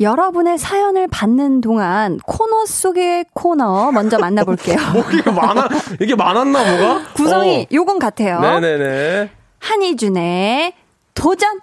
[0.00, 4.76] 여러분의 사연을 받는 동안 코너 속의 코너 먼저 만나볼게요.
[5.12, 5.68] 이게 많아,
[6.00, 7.12] 이게 많았나, 뭐가?
[7.14, 8.38] 구성이 요건 같아요.
[8.38, 8.40] 어.
[8.40, 9.30] 네네네.
[9.60, 10.72] 한희준의
[11.14, 11.60] 도전!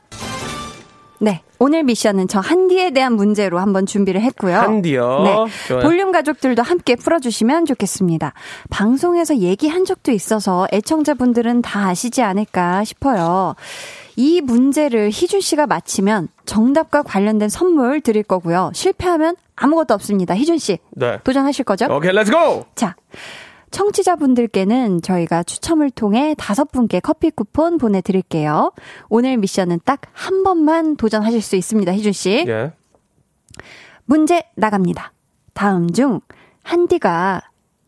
[1.19, 1.41] 네.
[1.59, 4.55] 오늘 미션은 저 한디에 대한 문제로 한번 준비를 했고요.
[4.57, 5.23] 한디요.
[5.23, 5.67] 네.
[5.67, 5.83] 좋아요.
[5.83, 8.33] 볼륨 가족들도 함께 풀어주시면 좋겠습니다.
[8.69, 13.55] 방송에서 얘기한 적도 있어서 애청자분들은 다 아시지 않을까 싶어요.
[14.15, 18.71] 이 문제를 희준 씨가 맞히면 정답과 관련된 선물 드릴 거고요.
[18.73, 20.35] 실패하면 아무것도 없습니다.
[20.35, 20.79] 희준 씨.
[20.91, 21.19] 네.
[21.23, 21.85] 도전하실 거죠?
[21.89, 22.65] 오케이, let's go!
[22.75, 22.95] 자,
[23.71, 28.71] 청취자분들께는 저희가 추첨을 통해 다섯 분께 커피 쿠폰 보내드릴게요.
[29.09, 32.45] 오늘 미션은 딱 한 번만 도전하실 수 있습니다, 희준씨.
[32.47, 32.73] 예.
[34.05, 35.13] 문제 나갑니다.
[35.53, 36.19] 다음 중,
[36.63, 37.41] 한디가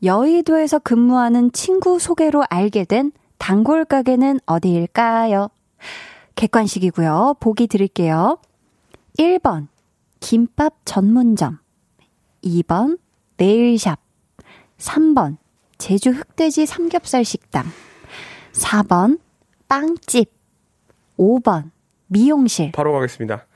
[0.03, 5.49] 여의도에서 근무하는 친구 소개로 알게 된 단골 가게는 어디일까요?
[6.35, 7.35] 객관식이고요.
[7.39, 8.37] 보기 드릴게요.
[9.17, 9.67] 1번,
[10.19, 11.59] 김밥 전문점.
[12.43, 12.97] 2번,
[13.37, 13.99] 네일샵.
[14.77, 15.37] 3번,
[15.81, 17.65] 제주 흑돼지 삼겹살 식당.
[18.53, 19.17] 4번,
[19.67, 20.29] 빵집.
[21.17, 21.71] 5번,
[22.05, 22.71] 미용실.
[22.71, 23.47] 바로 가겠습니다.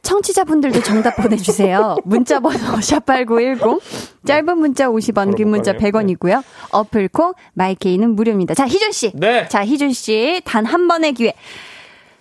[0.00, 1.96] 청취자분들도 정답 보내주세요.
[2.04, 3.80] 문자번호 샵8910.
[4.24, 6.42] 짧은 문자 50원, 긴 문자 100원이고요.
[6.70, 8.54] 어플콩, 마이케이는 무료입니다.
[8.54, 9.12] 자, 희준씨.
[9.16, 9.46] 네.
[9.48, 10.40] 자, 희준씨.
[10.46, 11.34] 단 한 번의 기회.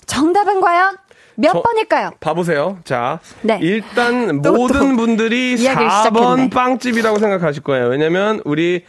[0.08, 0.98] 정답은 과연
[1.36, 2.12] 몇 저- 번일까요?
[2.20, 2.80] 봐보세요.
[2.84, 3.60] 자, 네.
[3.62, 6.50] 일단 또, 모든 또 분들이 이야기를 4번 시작했네.
[6.50, 7.88] 빵집이라고 생각하실 거예요.
[7.88, 8.84] 왜냐면 우리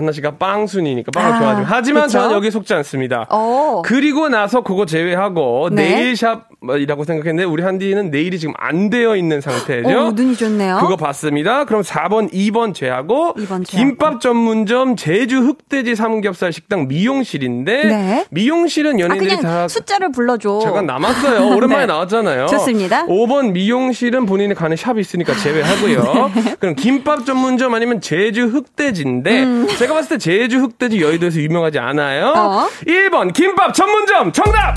[0.00, 1.62] 한나 씨가 빵순이니까 빵을 아, 좋아하죠.
[1.66, 2.18] 하지만 그쵸?
[2.20, 3.26] 저는 여기 속지 않습니다.
[3.30, 3.82] 오.
[3.82, 5.94] 그리고 나서 그거 제외하고 네.
[5.94, 9.88] 네일샵 이라고 생각했는데 우리 한디는 네일이 지금 안 되어 있는 상태죠.
[9.88, 10.78] 오, 눈이 좋네요.
[10.80, 11.64] 그거 봤습니다.
[11.64, 13.64] 그럼 4번, 2번 제하고 2번 제하고.
[13.64, 18.26] 김밥 전문점 제주 흑돼지 삼겹살 식당 미용실인데 네.
[18.30, 20.60] 미용실은 아, 연예인들이 그냥 다 숫자를 불러줘.
[20.62, 21.56] 잠깐 남았어요.
[21.56, 21.86] 오랜만에 네.
[21.86, 22.46] 나왔잖아요.
[22.48, 23.06] 좋습니다.
[23.06, 26.30] 5번 미용실은 본인이 가는 샵이 있으니까 제외하고요.
[26.60, 32.26] 그럼 김밥 전문점 아니면 제주 흑돼지인데 제가 봤을 때 제주 흑돼지 여의도에서 유명하지 않아요.
[32.26, 32.36] 음.
[32.36, 32.68] 어.
[32.86, 34.74] 1번 김밥 전문점 정답.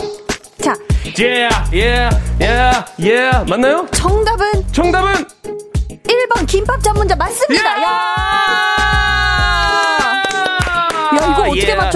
[0.62, 0.76] 자,
[1.18, 3.46] Yeah, yeah, yeah, yeah.
[3.50, 3.86] 맞나요?
[3.92, 5.26] 정답은 정답은
[6.06, 7.82] 1번 김밥 전문점 맞습니다.
[7.84, 8.73] 야!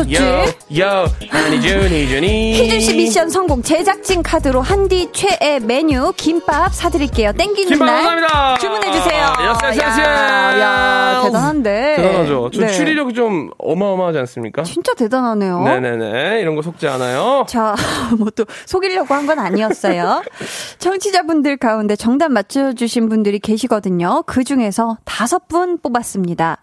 [0.03, 0.79] 맞췄지?
[0.79, 2.53] 요, 한희준이 준이.
[2.53, 3.61] 희준 씨 미션 성공.
[3.61, 7.31] 제작진 카드로 한디 최애 메뉴 김밥 사드릴게요.
[7.33, 8.57] 땡기는 김밥 날 감사합니다.
[8.59, 9.25] 주문해 주세요.
[9.41, 11.25] yes, yes, yes, yeah, yeah, yes.
[11.27, 11.93] 대단한데.
[11.97, 12.49] 대단하죠.
[12.53, 12.67] 저 네.
[12.67, 14.63] 추리력이 좀 어마어마하지 않습니까?
[14.63, 15.61] 진짜 대단하네요.
[15.63, 16.41] 네네네.
[16.41, 17.45] 이런 거 속지 않아요.
[17.47, 17.75] 자,
[18.17, 20.21] 뭐 또 속이려고 한 건 아니었어요.
[20.79, 24.23] 청취자분들 가운데 정답 맞춰주신 분들이 계시거든요.
[24.25, 26.57] 그 중에서 다섯 분 뽑았습니다.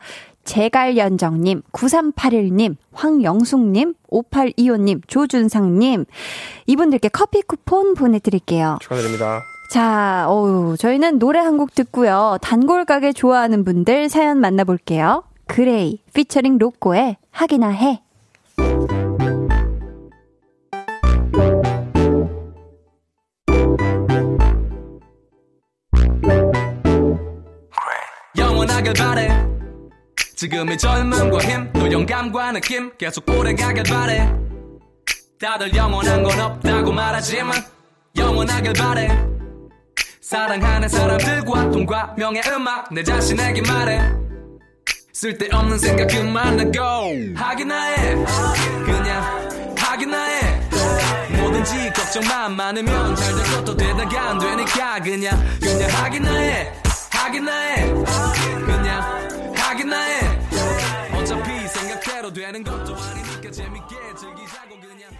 [0.44, 6.04] 제갈연정님, 9381님, 황영숙님, 5825님, 조준상님.
[6.66, 8.78] 이분들께 커피 쿠폰 보내드릴게요.
[8.82, 9.40] 축하드립니다.
[9.70, 12.38] 자, 어우, 저희는 노래 한 곡 듣고요.
[12.42, 15.24] 단골 가게 좋아하는 분들 사연 만나볼게요.
[15.46, 18.02] 그레이, 피처링 로꼬의 하기나 해.
[28.36, 29.28] 영원하길 바래
[30.44, 34.30] 지금의 젊음과 힘 또 영감과 느낌 계속 오래가길 바래.
[35.40, 37.64] 다들 영원한 건 없다고 말하지만
[38.14, 39.08] 영원하길 바래.
[40.20, 44.02] 사랑하는 사람들과 돈과 명예 음악 내 자신에게 말해.
[45.14, 47.14] 쓸데없는 생각 그만하고.
[47.34, 48.14] 하기나 해.
[48.84, 50.60] 그냥 하기나 해.
[51.40, 56.72] 뭐든지 걱정만 많으면 잘 될 것도 되다가 안 되니까 그냥 그냥 하기나 해.
[57.10, 57.94] 하기나 해.
[58.66, 59.24] 그냥
[59.56, 60.33] 하기나 해
[61.74, 65.10] 생각대로 되는 것도 아니니까 재밌게 즐기자고 그냥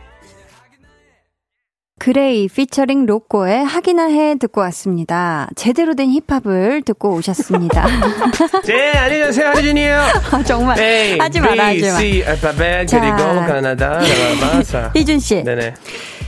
[1.98, 5.48] 그레이 피처링 로꼬의 하기나 해 듣고 왔습니다.
[5.56, 7.86] 제대로 된 힙합을 듣고 오셨습니다.
[8.66, 9.48] 네, 안녕하세요.
[9.48, 9.98] 한희준이에요.
[10.32, 11.98] 아, 정말 A, 하지 마라 하지 마.
[11.98, 13.00] C, 알파벳, 자.
[13.00, 14.92] 그리고 가나다, 라바사.
[14.96, 15.74] 희준 씨, 네네.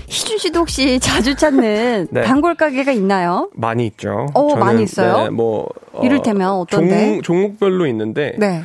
[0.09, 2.23] 희준 씨도 혹시 자주 찾는 네.
[2.23, 3.51] 단골 가게가 있나요?
[3.55, 4.29] 많이 있죠.
[4.35, 5.25] 어, 많이 있어요?
[5.25, 5.69] 네, 뭐.
[5.93, 7.07] 어, 이를테면 어떤데?
[7.07, 8.35] 종, 종목별로 있는데.
[8.39, 8.63] 네,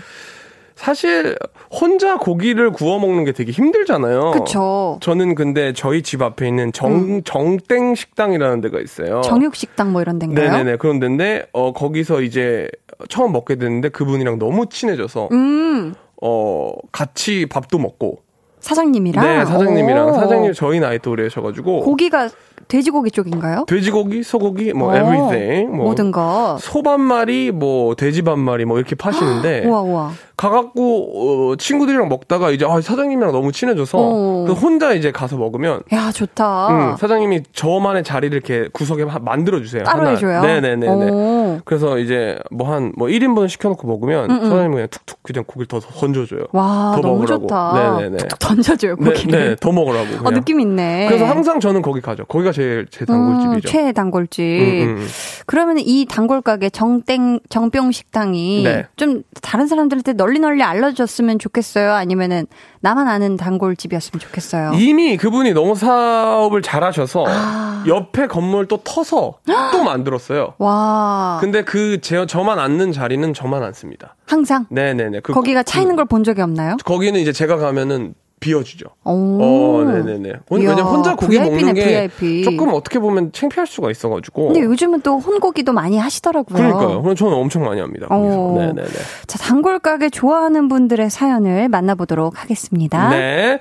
[0.81, 1.35] 사실,
[1.71, 4.31] 혼자 고기를 구워 먹는 게 되게 힘들잖아요.
[4.31, 4.97] 그쵸.
[4.99, 9.21] 저는 근데 저희 집 앞에 있는 정, 정땡 식당이라는 데가 있어요.
[9.21, 10.49] 정육 식당 뭐 이런 데인가요?
[10.51, 10.77] 네네네.
[10.77, 12.67] 그런 데인데, 어, 거기서 이제
[13.09, 18.17] 처음 먹게 됐는데 그분이랑 너무 친해져서, 음, 어, 같이 밥도 먹고.
[18.59, 19.25] 사장님이랑?
[19.25, 20.09] 네, 사장님이랑.
[20.09, 20.13] 오.
[20.13, 21.81] 사장님 저희 나이 또래셔가지고.
[21.81, 22.29] 고기가
[22.67, 23.65] 돼지고기 쪽인가요?
[23.67, 25.75] 돼지고기, 소고기, 뭐, 오, everything.
[25.75, 26.57] 뭐, 모든 거.
[26.59, 29.65] 소 반 마리, 뭐, 돼지 반 마리, 뭐, 이렇게 파시는데.
[29.69, 30.11] 우와, 우와.
[30.41, 34.45] 가갖고 어, 친구들이랑 먹다가 이제 아, 사장님이랑 너무 친해져서 어.
[34.47, 36.67] 그 혼자 이제 가서 먹으면 야, 좋다.
[36.69, 39.83] 음, 사장님이 저만의 자리를 이렇게 구석에 만들어 주세요.
[39.83, 40.41] 따로 해줘요?
[40.41, 41.11] 네네네네.
[41.11, 41.59] 오.
[41.63, 46.45] 그래서 이제 뭐한뭐 1인분 시켜놓고 먹으면 사장님이 그냥 툭툭 그냥 고기를 더 던져줘요.
[46.53, 47.41] 와, 더 너무 먹으라고.
[47.43, 47.73] 좋다.
[47.99, 48.17] 네네네.
[48.17, 49.49] 툭툭 던져줘요, 네, 고기를.
[49.49, 50.07] 네, 더 먹으라고.
[50.15, 50.33] 어, 그냥.
[50.33, 51.05] 느낌 있네.
[51.07, 52.25] 그래서 항상 저는 거기 가죠.
[52.25, 53.67] 거기가 제일 제 단골집이죠.
[53.67, 54.41] 음, 최애 단골집.
[54.43, 55.07] 음, 음, 음.
[55.45, 58.87] 그러면 이 단골 가게 정땡 정병 식당이 네.
[58.95, 61.93] 좀 다른 사람들한테 널리 널리 알려줬으면 좋겠어요.
[61.93, 62.47] 아니면은
[62.79, 64.71] 나만 아는 단골집이었으면 좋겠어요.
[64.75, 67.83] 이미 그분이 너무 사업을 잘하셔서 아.
[67.87, 69.35] 옆에 건물 또 터서
[69.71, 70.53] 또 만들었어요.
[70.57, 71.37] 와.
[71.41, 74.15] 근데 그 제, 저만 앉는 자리는 저만 앉습니다.
[74.27, 75.19] 항상 네네네.
[75.21, 76.77] 그, 거기가 차 있는 걸 본 적이 없나요?
[76.85, 78.87] 거기는 이제 제가 가면은 비워주죠.
[79.05, 79.11] 오.
[79.41, 80.33] 어, 네네네.
[80.49, 82.43] 혼- 이야, 왜냐면 혼자 고기 VIP네, 먹는 게 VIP.
[82.43, 84.47] 조금 어떻게 보면 창피할 수가 있어가지고.
[84.47, 86.57] 근데 요즘은 또 혼고기도 많이 하시더라고요.
[86.57, 87.01] 그러니까요.
[87.03, 88.07] 그럼 저는 엄청 많이 합니다.
[88.07, 88.39] 거기서.
[88.41, 88.55] 어.
[88.57, 88.89] 네네네.
[89.27, 93.09] 자, 단골 가게 좋아하는 분들의 사연을 만나보도록 하겠습니다.
[93.09, 93.59] 네.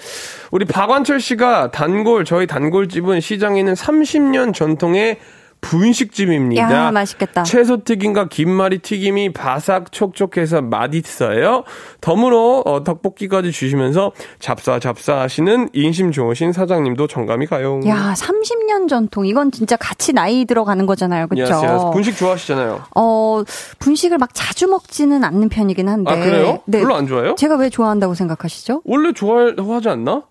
[0.51, 5.19] 우리 박완철 씨가 단골, 저희 단골집은 시장에 있는 30년 전통의
[5.61, 6.73] 분식집입니다.
[6.73, 7.43] 야, 맛있겠다.
[7.43, 11.65] 채소 튀김과 김말이 튀김이 바삭 촉촉해서 맛있어요.
[12.01, 17.81] 덤으로 어, 떡볶이까지 주시면서 잡사 잡사 하시는 인심 좋으신 사장님도 정감이 가요.
[17.87, 19.27] 야, 30년 전통.
[19.27, 21.27] 이건 진짜 같이 나이 들어가는 거잖아요.
[21.37, 21.85] Yes, yes.
[21.93, 22.83] 분식 좋아하시잖아요.
[22.97, 23.43] 어,
[23.79, 26.11] 분식을 막 자주 먹지는 않는 편이긴 한데.
[26.11, 26.61] 아 그래요?
[26.67, 26.81] 네.
[26.81, 27.35] 별로 안 좋아해요?
[27.37, 28.83] 제가 왜 좋아한다고 생각하시죠?
[28.85, 30.23] 원래 좋아하지 않나?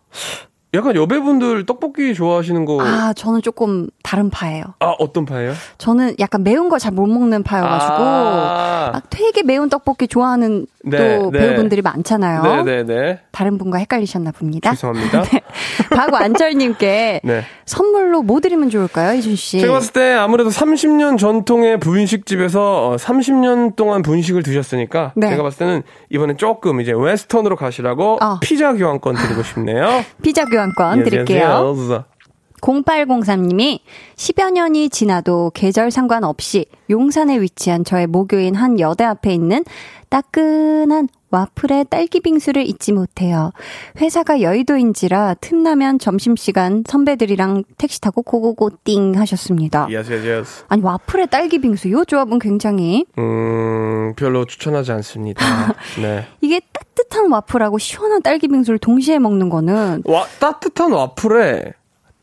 [0.76, 2.80] 약간 여배분들 떡볶이 좋아하시는 거.
[2.82, 4.66] 아, 저는 조금 다른 파예요.
[4.80, 5.54] 아, 어떤 파예요?
[5.80, 8.90] 저는 약간 매운 걸 잘 못 먹는 파여가지고 아.
[8.94, 11.40] 막 되게 매운 떡볶이 좋아하는 네, 또 네.
[11.40, 12.64] 배우분들이 많잖아요.
[12.64, 13.20] 네 네 네.
[13.32, 14.72] 다른 분과 헷갈리셨나 봅니다.
[14.72, 15.24] 죄송합니다.
[15.96, 17.44] 박완철님께 네.
[17.66, 19.60] 선물로 뭐 드리면 좋을까요, 이준 씨?
[19.60, 25.30] 제가 봤을 때 아무래도 30년 전통의 분식집에서 어, 30년 동안 분식을 드셨으니까 네.
[25.30, 28.40] 제가 봤을 때는 이번엔 조금 이제 웨스턴으로 가시라고 어.
[28.42, 30.04] 피자 교환권 드리고 싶네요.
[30.24, 31.76] 피자 교환 권 드릴게요.
[31.78, 32.04] Yes.
[32.62, 33.80] 0803님이
[34.16, 39.64] 10여 년이 지나도 계절 상관없이 용산에 위치한 저의 모교인 한 여대 앞에 있는
[40.10, 43.52] 따끈한 와플에 딸기 빙수를 잊지 못해요.
[44.00, 49.84] 회사가 여의도인지라 틈나면 점심시간 선배들이랑 택시 타고 고고고 띵 하셨습니다.
[49.84, 50.66] Yes, yes, yes.
[50.68, 55.46] 아니 와플에 딸기 빙수 요 조합은 굉장히 음, 별로 추천하지 않습니다.
[56.02, 56.26] 네.
[56.42, 61.74] 이게 따뜻한 와플하고 시원한 딸기 빙수를 동시에 먹는 거는 와, 따뜻한 와플에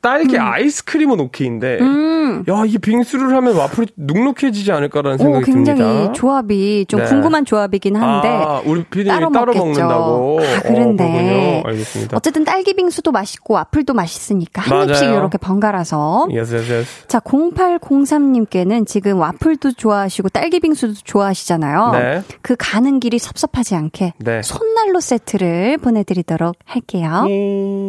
[0.07, 2.45] 딸기 아이스크림은 오케이인데, 음.
[2.49, 6.13] 야, 이게 빙수를 하면 와플이 눅눅해지지 않을까라는 오, 생각이 굉장히 듭니다.
[6.13, 7.07] 조합이 좀 네.
[7.07, 9.55] 궁금한 조합이긴 한데 아, 우리 피디님이 따로 따로.
[9.55, 10.41] 먹는다고.
[10.41, 11.63] 아, 그런데.
[11.65, 11.69] 어.
[11.69, 12.17] 알겠습니다.
[12.17, 14.91] 어쨌든 딸기 빙수도 맛있고 와플도 맛있으니까 한 맞아요.
[14.91, 17.09] 입씩 이렇게 번갈아서 Yes, yes, yes.
[17.09, 21.91] 자 0803님께는 지금 와플도 좋아하시고 딸기 빙수도 좋아하시잖아요.
[21.93, 22.23] 네.
[22.43, 24.43] 그 가는 길이 섭섭하지 않게 네.
[24.43, 27.25] 손난로 세트를 보내드리도록 할게요.
[27.29, 27.89] 음.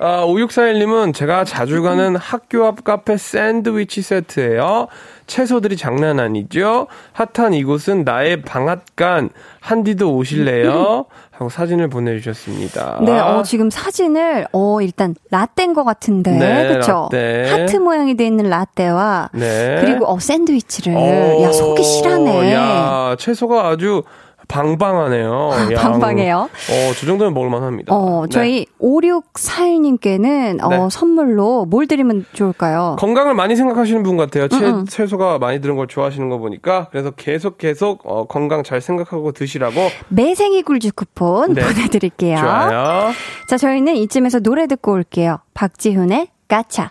[0.00, 4.86] 아, 5641님은 제가 자주 가는 학교 앞 카페 샌드위치 세트예요.
[5.26, 6.86] 채소들이 장난 아니죠?
[7.12, 9.30] 핫한 이곳은 나의 방앗간.
[9.60, 11.04] 한디도 오실래요?
[11.32, 13.00] 하고 사진을 보내주셨습니다.
[13.04, 17.08] 네, 어, 지금 사진을, 어, 일단, 라떼인 것 같은데, 네, 그쵸?
[17.12, 17.50] 라떼.
[17.50, 19.78] 하트 모양이 돼 있는 라떼와, 네.
[19.80, 20.94] 그리고, 어, 샌드위치를.
[20.96, 22.52] 어, 야, 속이 실하네.
[22.54, 24.02] 야, 채소가 아주
[24.48, 25.50] 방방하네요.
[25.72, 26.36] 야, 방방해요.
[26.38, 27.94] 어, 저 정도면 먹을만 합니다.
[27.94, 28.28] 어, 네.
[28.30, 30.88] 저희 5641님께는 어, 네.
[30.90, 32.96] 선물로 뭘 드리면 좋을까요?
[32.98, 34.48] 건강을 많이 생각하시는 분 같아요.
[34.48, 34.86] 채, 음, 음.
[34.86, 36.88] 채소가 많이 들은 걸 좋아하시는 거 보니까.
[36.90, 39.74] 그래서 계속 계속 어, 건강 잘 생각하고 드시라고.
[40.08, 41.62] 매생이 굴주 쿠폰 네.
[41.62, 42.38] 보내드릴게요.
[42.38, 43.10] 좋아요.
[43.48, 45.38] 자, 저희는 이쯤에서 노래 듣고 올게요.
[45.54, 46.90] 박지훈의 까차.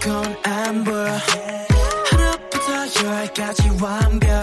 [0.00, 1.18] That 너 말곤 안 보여.
[2.10, 4.42] 하루부터 열까지 완벽.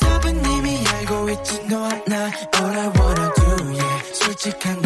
[0.00, 4.14] 답은 이미 알고 있지 너와 나 All I wanna do yeah.
[4.14, 4.81] 솔직한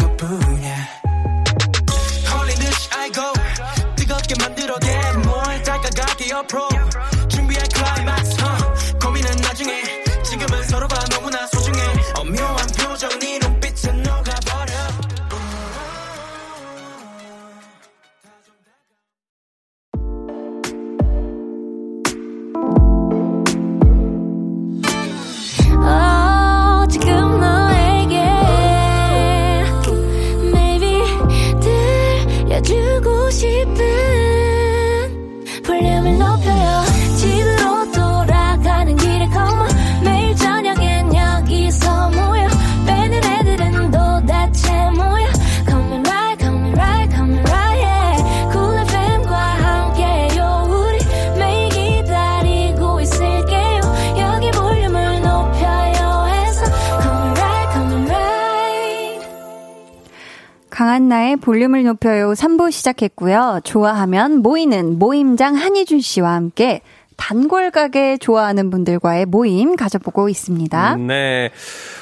[61.47, 63.61] 볼륨을 높여요 3부 시작했고요.
[63.63, 66.81] 좋아하면 모이는 모임장 한희준 씨와 함께
[67.15, 70.97] 단골 가게 좋아하는 분들과의 모임 가져보고 있습니다.
[70.97, 71.51] 네.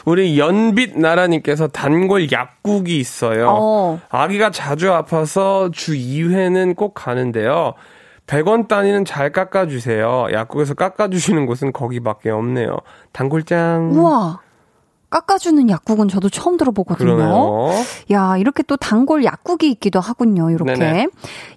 [0.04, 3.50] 우리 연빛 나라님께서 단골 약국이 있어요.
[3.52, 4.00] 어.
[4.10, 7.76] 아기가 자주 아파서 주 2회는 꼭 가는데요.
[8.26, 10.30] 100원 단위는 잘 깎아주세요.
[10.34, 12.78] 약국에서 깎아주시는 곳은 거기밖에 없네요.
[13.12, 13.92] 단골장.
[13.94, 14.40] 우와.
[15.10, 17.16] 깎아주는 약국은 저도 처음 들어보거든요.
[17.16, 17.70] 그러네요.
[18.12, 21.08] 야, 이렇게 또 단골 약국이 있기도 하군요, 이렇게.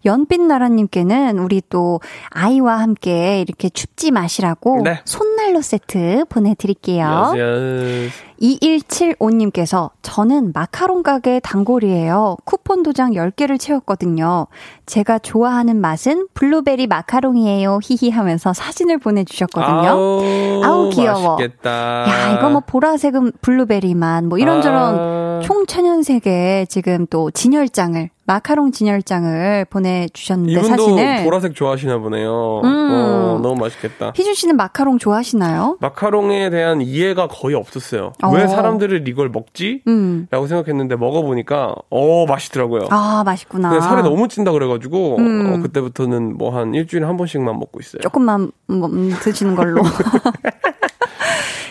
[0.05, 5.01] 연빛나라님께는 우리 또 아이와 함께 이렇게 춥지 마시라고 네.
[5.05, 7.33] 손난로 세트 보내드릴게요.
[7.37, 8.11] yes,
[8.41, 12.37] 2175님께서 저는 마카롱 가게 단골이에요.
[12.45, 14.47] 쿠폰 도장 10개를 채웠거든요.
[14.87, 17.81] 제가 좋아하는 맛은 블루베리 마카롱이에요.
[17.83, 19.89] 히히 하면서 사진을 보내주셨거든요.
[19.89, 21.37] 아우, 아우, 귀여워.
[21.37, 22.09] 맛있겠다.
[22.09, 25.41] 야, 이거 뭐 보라색은 블루베리만 뭐 이런저런 아.
[25.43, 32.61] 총천연색의 지금 또 진열장을 마카롱 진열장을 보내주셨는데 이분도 사진을 보라색 좋아하시나 보네요.
[32.63, 32.89] 음.
[32.93, 34.13] 어, 너무 맛있겠다.
[34.15, 35.79] 희준 씨는 마카롱 좋아하시나요?
[35.81, 38.13] 마카롱에 대한 이해가 거의 없었어요.
[38.23, 38.31] 어.
[38.31, 39.81] 왜 사람들이 이걸 먹지?
[39.89, 40.27] 음.
[40.31, 42.89] 라고 생각했는데 먹어보니까 어 맛있더라고요.
[42.91, 43.71] 아 맛있구나.
[43.71, 45.55] 근데 살이 너무 찐다 그래가지고 음.
[45.55, 48.01] 어, 그때부터는 뭐 한 일주일에 한 번씩만 먹고 있어요.
[48.01, 49.83] 조금만 뭐, 음, 드시는 걸로.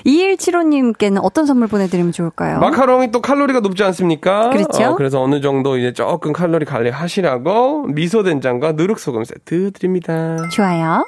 [0.08, 2.60] 2175님께는 어떤 선물 보내드리면 좋을까요?
[2.60, 4.50] 마카롱이 또 칼로리가 높지 않습니까?
[4.52, 4.84] 그렇죠.
[4.92, 10.38] 어, 그래서 어느 정도 이제 조금 칼로리 관리 하시라고 미소 된장과 누룩 소금 세트 드립니다.
[10.52, 11.06] 좋아요.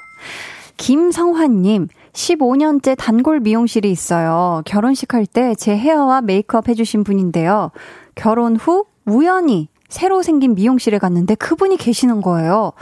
[0.78, 4.62] 김성환님, 15년째 단골 미용실이 있어요.
[4.66, 7.72] 결혼식 할 때 제 헤어와 메이크업 해주신 분인데요.
[8.16, 12.74] 결혼 후 우연히 새로 생긴 미용실에 갔는데 그분이 계시는 거예요.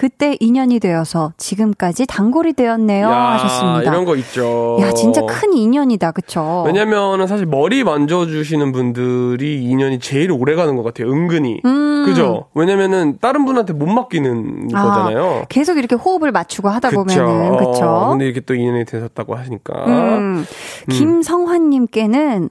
[0.00, 3.06] 그때 인연이 되어서 지금까지 단골이 되었네요.
[3.06, 3.82] 야, 하셨습니다.
[3.82, 4.78] 이런 거 있죠.
[4.80, 6.12] 야, 진짜 큰 인연이다.
[6.12, 6.62] 그쵸?
[6.64, 11.12] 왜냐면은 사실 머리 만져주시는 분들이 인연이 제일 오래 가는 것 같아요.
[11.12, 11.60] 은근히.
[11.66, 12.06] 음.
[12.06, 12.46] 그죠?
[12.54, 15.44] 왜냐면은 다른 분한테 못 맡기는 아, 거잖아요.
[15.50, 18.06] 계속 이렇게 호흡을 맞추고 하다 보면은, 어, 그쵸?
[18.08, 19.84] 근데 이렇게 또 인연이 되셨다고 하시니까.
[19.86, 20.46] 음,
[20.88, 22.48] 김성환님께는,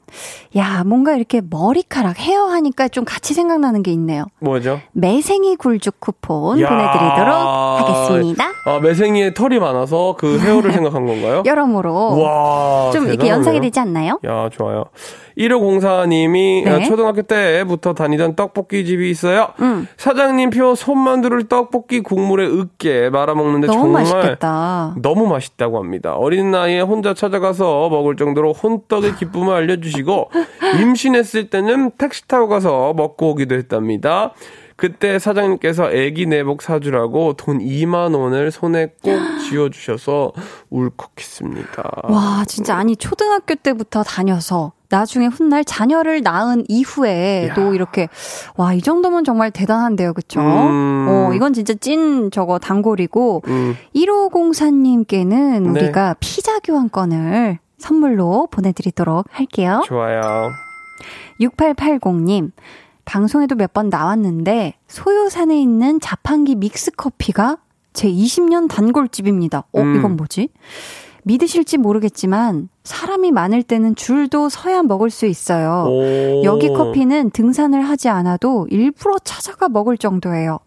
[0.55, 4.25] 야, 뭔가 이렇게 머리카락, 헤어 하니까 좀 같이 생각나는 게 있네요.
[4.39, 4.81] 뭐죠?
[4.91, 6.69] 매생이 굴죽 쿠폰 야.
[6.69, 8.45] 보내드리도록 하겠습니다.
[8.65, 11.43] 아, 매생이에 털이 많아서 그 헤어를 생각한 건가요?
[11.45, 12.19] 여러모로.
[12.21, 12.91] 와.
[12.91, 13.33] 좀 이렇게 대단하네요.
[13.35, 14.19] 연상이 되지 않나요?
[14.25, 14.85] 야, 좋아요.
[15.37, 16.83] 1504님이 네.
[16.83, 19.49] 초등학교 때부터 다니던 떡볶이 집이 있어요.
[19.61, 19.87] 음.
[19.97, 24.95] 사장님 표 손만두를 떡볶이 국물에 으깨 말아먹는데 너무 정말 맛있겠다.
[25.01, 26.13] 너무 맛있다고 합니다.
[26.15, 30.31] 어린 나이에 혼자 찾아가서 먹을 정도로 혼떡의 기쁨을 알려주시고
[30.81, 34.33] 임신했을 때는 택시 타고 가서 먹고 오기도 했답니다.
[34.79, 39.19] 그때 사장님께서 애기 내복 사주라고 돈 2만 원을 손에 꼭
[39.49, 40.31] 쥐어주셔서
[40.69, 41.83] 울컥했습니다.
[42.03, 47.53] 와, 진짜 아니 초등학교 때부터 다녀서 나중에 훗날 자녀를 낳은 이후에 야.
[47.53, 48.07] 또 이렇게
[48.55, 50.13] 와, 이 정도면 정말 대단한데요.
[50.13, 50.39] 그쵸?
[50.39, 51.07] 음.
[51.09, 53.75] 어, 이건 진짜 찐 저거 단골이고 음.
[53.95, 55.69] 1504님께는 네.
[55.69, 59.81] 우리가 피자 교환권을 선물로 보내드리도록 할게요.
[59.85, 60.21] 좋아요.
[61.41, 62.51] 6880님,
[63.09, 67.57] 방송에도 몇 번 나왔는데, 소요산에 있는 자판기 믹스 커피가
[67.93, 69.65] 제 20년 단골집입니다.
[69.71, 69.95] 어, 음.
[69.95, 70.49] 이건 뭐지?
[71.23, 75.85] 믿으실지 모르겠지만, 사람이 많을 때는 줄도 서야 먹을 수 있어요.
[75.87, 76.43] 오.
[76.43, 80.59] 여기 커피는 등산을 하지 않아도 일부러 찾아가 먹을 정도예요.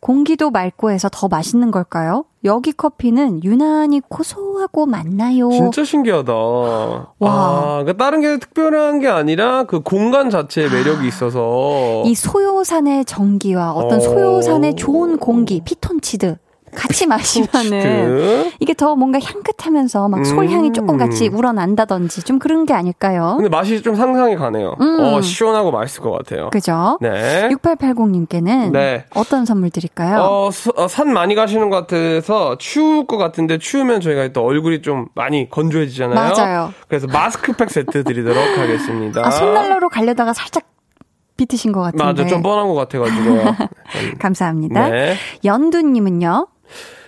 [0.00, 2.24] 공기도 맑고 해서 더 맛있는 걸까요?
[2.44, 5.50] 여기 커피는 유난히 고소하고 맞나요?
[5.50, 6.32] 진짜 신기하다.
[6.32, 7.06] 와.
[7.20, 12.02] 아, 그러니까 다른 게 특별한 게 아니라 그 공간 자체의 매력이 있어서.
[12.06, 14.00] 이 소요산의 전기와 어떤 어.
[14.00, 16.36] 소요산의 좋은 공기, 피톤치드
[16.78, 18.50] 같이 마시면은 그?
[18.60, 20.72] 이게 더 뭔가 향긋하면서 막 솔향이 음.
[20.72, 23.34] 조금 같이 우러난다든지 좀 그런 게 아닐까요?
[23.36, 24.76] 근데 맛이 좀 상상이 가네요.
[24.80, 25.00] 음.
[25.00, 26.50] 어, 시원하고 맛있을 것 같아요.
[26.50, 26.96] 그죠?
[27.00, 27.48] 네.
[27.50, 29.04] 6880님께는 네.
[29.14, 30.18] 어떤 선물 드릴까요?
[30.20, 34.82] 어, 서- 어, 산 많이 가시는 것 같아서 추울 것 같은데 추우면 저희가 또 얼굴이
[34.82, 36.14] 좀 많이 건조해지잖아요.
[36.14, 36.72] 맞아요.
[36.86, 39.26] 그래서 마스크팩 세트 드리도록 하겠습니다.
[39.26, 40.64] 아, 손난로로 가려다가 살짝
[41.36, 42.04] 비트신 것 같은데.
[42.04, 43.54] 맞아, 좀 뻔한 것 같아가지고요.
[44.18, 44.88] 감사합니다.
[44.88, 45.14] 네.
[45.44, 46.46] 연두님은요?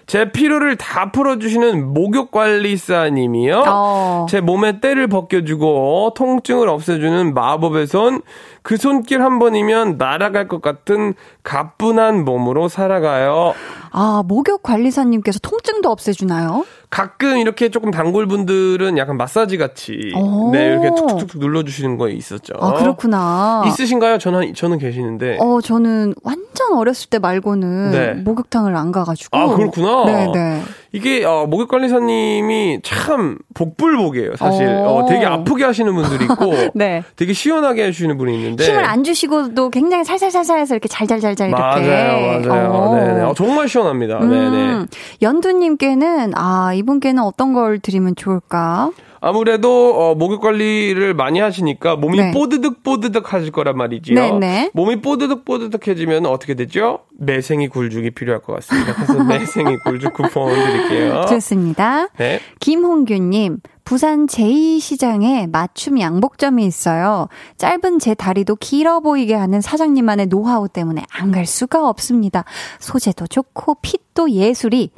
[0.06, 3.64] 제 피로를 다 풀어주시는 목욕관리사님이요.
[3.68, 4.26] 어.
[4.28, 8.22] 제 몸에 때를 벗겨주고 통증을 없애주는 마법의 손.
[8.62, 13.54] 그 손길 한 번이면 날아갈 것 같은 가뿐한 몸으로 살아가요.
[13.92, 16.64] 아, 목욕 관리사님께서 통증도 없애주나요?
[16.90, 20.50] 가끔 이렇게 조금 단골 분들은 약간 마사지 같이 오.
[20.52, 22.54] 네 이렇게 툭툭툭 눌러주시는 거 있었죠.
[22.60, 23.64] 아, 그렇구나.
[23.66, 24.18] 있으신가요?
[24.18, 25.38] 저는 저는 계시는데.
[25.40, 28.12] 어, 저는 완전 완전 어렸을 때 말고는 네.
[28.14, 29.36] 목욕탕을 안 가가지고.
[29.36, 30.04] 아, 그렇구나.
[30.04, 30.62] 네네.
[30.92, 34.66] 이게 어, 목욕 관리사님이 참 복불복이에요, 사실.
[34.66, 34.86] 오.
[34.86, 37.02] 어, 되게 아프게 하시는 분들이 있고 네.
[37.16, 41.62] 되게 시원하게 해주시는 분이 있는데 힘을 안 주시고도 굉장히 살살살살해서 이렇게 잘잘잘잘 이렇게.
[41.62, 42.70] 맞아요, 맞아요.
[42.72, 42.94] 어.
[42.96, 43.20] 네네.
[43.22, 44.18] 어, 정말 시원합니다.
[44.18, 44.72] 네네.
[44.72, 44.86] 음,
[45.22, 48.90] 연두님께는 아 이분께는 어떤 걸 드리면 좋을까?
[49.20, 52.30] 아무래도 어, 목욕 관리를 많이 하시니까 몸이 네.
[52.32, 54.14] 뽀드득 뽀드득 하실 거란 말이지요.
[54.18, 54.70] 네네.
[54.74, 57.00] 몸이 뽀드득 뽀드득해지면 어떻게 되죠?
[57.18, 58.94] 매생이 굴죽이 필요할 것 같습니다.
[58.94, 61.26] 그래서 매생이 굴죽 쿠폰 드릴게요.
[61.28, 62.08] 좋습니다.
[62.16, 62.40] 네.
[62.60, 67.28] 김홍규님, 부산 제2시장에 맞춤 양복점이 있어요.
[67.58, 72.44] 짧은 제 다리도 길어 보이게 하는 사장님만의 노하우 때문에 안 갈 수가 없습니다.
[72.80, 74.90] 소재도 좋고 핏도 예술이.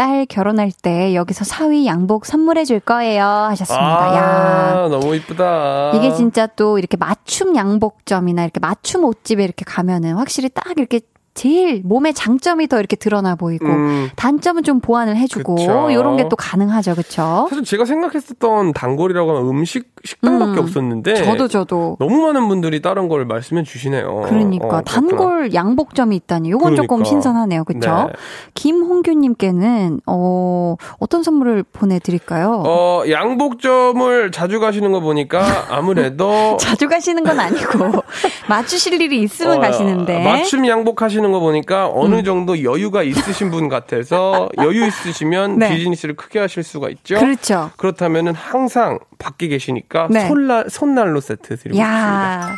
[0.00, 3.22] 딸 결혼할 때 여기서 사위 양복 선물해 줄 거예요.
[3.22, 4.16] 하셨습니다.
[4.16, 4.72] 야.
[4.84, 5.92] 아, 너무 이쁘다.
[5.94, 11.00] 이게 진짜 또 이렇게 맞춤 양복점이나 이렇게 맞춤 옷집에 이렇게 가면은 확실히 딱 이렇게
[11.34, 14.08] 제일 몸의 장점이 더 이렇게 드러나 보이고 음.
[14.16, 15.90] 단점은 좀 보완을 해주고 그쵸.
[15.90, 17.46] 이런 게 또 가능하죠, 그렇죠?
[17.50, 20.64] 사실 제가 생각했었던 단골이라고 하면 음식 식당밖에 음.
[20.64, 24.22] 없었는데 저도 저도 너무 많은 분들이 다른 걸 말씀해 주시네요.
[24.26, 24.82] 그러니까 어.
[24.82, 27.08] 단골 양복점이 있다니 요건 조금 그러니까.
[27.08, 28.08] 신선하네요, 그렇죠?
[28.08, 28.12] 네.
[28.54, 32.62] 김홍규 님께는 어 어떤 선물을 보내 드릴까요?
[32.64, 38.02] 어, 양복점을 자주 가시는 거 보니까 아무래도 자주 가시는 건 아니고
[38.48, 43.68] 맞추실 일이 있으면 어, 가시는데 맞춤 양복 하시는 거 보니까 어느 정도 여유가 있으신 분
[43.68, 45.74] 같아서 여유 있으시면 네.
[45.74, 47.16] 비즈니스를 크게 하실 수가 있죠.
[47.16, 47.70] 그렇죠.
[47.76, 50.26] 그렇다면은 항상 밖에 계시니까 네.
[50.28, 51.78] 손날 손난로 세트 드리고.
[51.78, 52.48] 야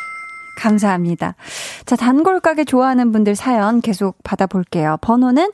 [0.59, 1.35] 감사합니다.
[1.87, 4.97] 자, 단골 가게 좋아하는 분들 사연 계속 받아볼게요.
[5.01, 5.51] 번호는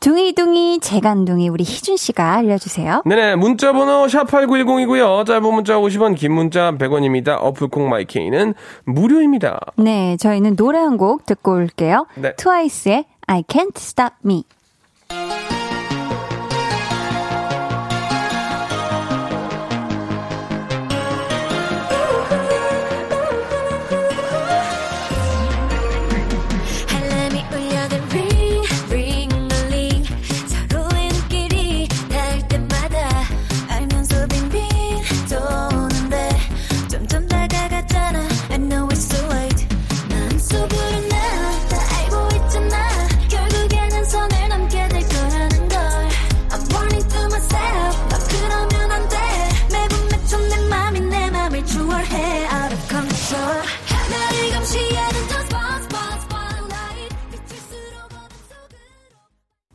[0.00, 3.02] 둥이둥이 재간둥이 우리 희준 씨가 알려주세요.
[3.04, 5.26] 네네, 문자 번호 샵8910이고요.
[5.26, 7.36] 짧은 문자 50원, 긴 문자 100원입니다.
[7.40, 8.54] 어플콩 마이케이는
[8.84, 9.60] 무료입니다.
[9.76, 12.06] 네, 저희는 노래 한 곡 듣고 올게요.
[12.16, 12.34] 네.
[12.36, 14.44] 트와이스의 I Can't Stop Me.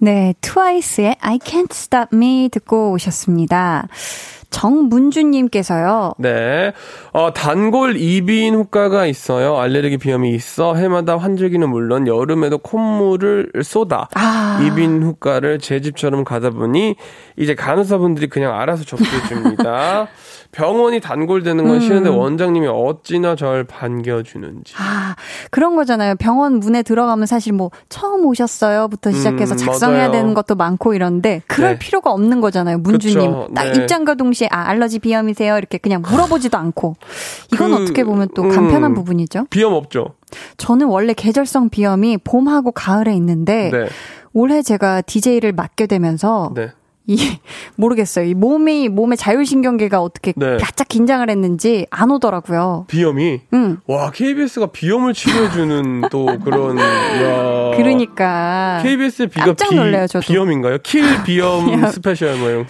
[0.04, 3.88] 네, 트와이스의 I Can't Stop Me 듣고 오셨습니다.
[4.54, 6.14] 정문주님께서요.
[6.18, 6.72] 네.
[7.12, 9.58] 어, 단골 이비인 효과가 있어요.
[9.58, 14.08] 알레르기 비염이 있어 해마다 환절기는 물론 여름에도 콧물을 쏟아.
[14.14, 14.60] 아.
[14.64, 16.96] 이비인 효과를 제 집처럼 가다 보니
[17.38, 20.08] 이제 간호사분들이 그냥 알아서 접수해 줍니다.
[20.54, 24.76] 병원이 단골되는 건 싫은데 원장님이 어찌나 절 반겨주는지.
[24.78, 25.16] 아,
[25.50, 26.14] 그런 거잖아요.
[26.16, 30.12] 병원 문에 들어가면 사실 뭐 처음 오셨어요부터 시작해서 음, 작성해야 맞아요.
[30.12, 31.80] 되는 것도 많고 이런데 그럴 네.
[31.80, 32.78] 필요가 없는 거잖아요.
[32.78, 33.32] 문주님.
[33.32, 33.82] 그쵸, 딱 네.
[33.82, 35.58] 입장과 동시에 아, 알러지 비염이세요?
[35.58, 36.96] 이렇게 그냥 물어보지도 않고.
[37.54, 38.50] 이건 그, 어떻게 보면 또 음.
[38.50, 39.48] 간편한 부분이죠.
[39.50, 40.16] 비염 없죠?
[40.58, 43.88] 저는 원래 계절성 비염이 봄하고 가을에 있는데 네.
[44.34, 46.72] 올해 제가 DJ를 맡게 되면서 네.
[47.06, 47.18] 이
[47.76, 48.26] 모르겠어요.
[48.26, 50.58] 이 몸이 몸의 자율신경계가 어떻게 네.
[50.58, 52.86] 바짝 긴장을 했는지 안 오더라고요.
[52.88, 53.42] 비염이.
[53.54, 53.78] 음.
[53.88, 57.72] 와, KBS가 비염을 치료해주는 또 그런, 야.
[57.76, 60.26] 그러니까 KBS의 비가 깜짝 비, 놀래요, 저도.
[60.26, 60.78] 비염인가요?
[60.84, 62.66] kill 비염 special 모형.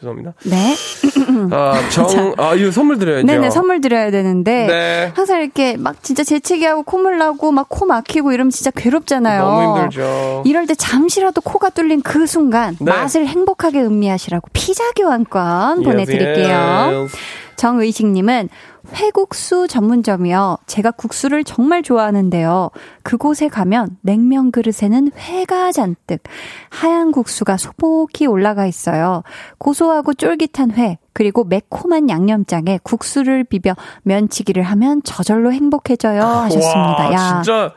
[0.00, 0.34] 죄송합니다.
[0.44, 0.74] 네.
[1.52, 3.26] 아, 정, 아, 이거 선물 드려야죠.
[3.26, 5.12] 네네, 선물 드려야 되는데, 네.
[5.14, 9.42] 항상 이렇게 막 진짜 재채기하고 콧물 나고 막 코 막히고 이러면 진짜 괴롭잖아요.
[9.42, 10.42] 너무 힘들죠.
[10.46, 12.90] 이럴 때 잠시라도 코가 뚫린 그 순간 네.
[12.90, 16.48] 맛을 행복하게 음미하시라고 피자 교환권 보내드릴게요.
[16.48, 17.16] Yes, yes.
[17.56, 18.48] 정의식님은
[18.94, 20.58] 회국수 전문점이요.
[20.66, 22.70] 제가 국수를 정말 좋아하는데요.
[23.02, 26.22] 그곳에 가면 냉면 그릇에는 회가 잔뜩
[26.70, 29.22] 하얀 국수가 소복히 올라가 있어요.
[29.58, 37.08] 고소하고 쫄깃한 회 그리고 매콤한 양념장에 국수를 비벼 면치기를 하면 저절로 행복해져요 하셨습니다.
[37.08, 37.42] 와, 야.
[37.42, 37.72] 진짜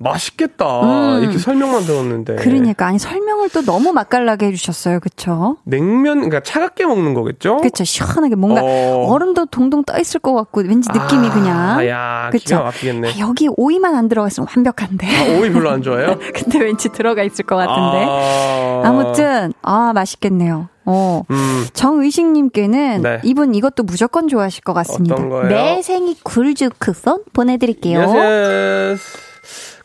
[0.00, 0.80] 맛있겠다.
[0.82, 1.22] 음.
[1.22, 2.36] 이렇게 설명만 들었는데.
[2.36, 5.58] 그러니까 아니 설명을 또 너무 맛깔나게 해주셨어요, 그쵸?
[5.64, 7.58] 냉면, 그러니까 차갑게 먹는 거겠죠?
[7.58, 9.06] 그쵸 시원하게 뭔가 어.
[9.08, 12.62] 얼음도 동동 떠 있을 것 같고 왠지 느낌이 아, 그냥 야, 그쵸?
[12.62, 13.08] 막히겠네.
[13.10, 15.06] 아, 여기 오이만 안 들어가 있으면 완벽한데.
[15.06, 16.18] 아, 오이 별로 안 좋아해요?
[16.34, 18.06] 근데 왠지 들어가 있을 것 같은데.
[18.08, 18.82] 아.
[18.84, 20.68] 아무튼 아 맛있겠네요.
[20.86, 21.22] 어.
[21.30, 21.66] 음.
[21.74, 23.20] 정의식님께는 네.
[23.22, 25.16] 이분 이것도 무조건 좋아하실 것 같습니다.
[25.16, 28.00] 매생이 굴죽 쿠폰 보내드릴게요.
[28.00, 29.29] yes, yes.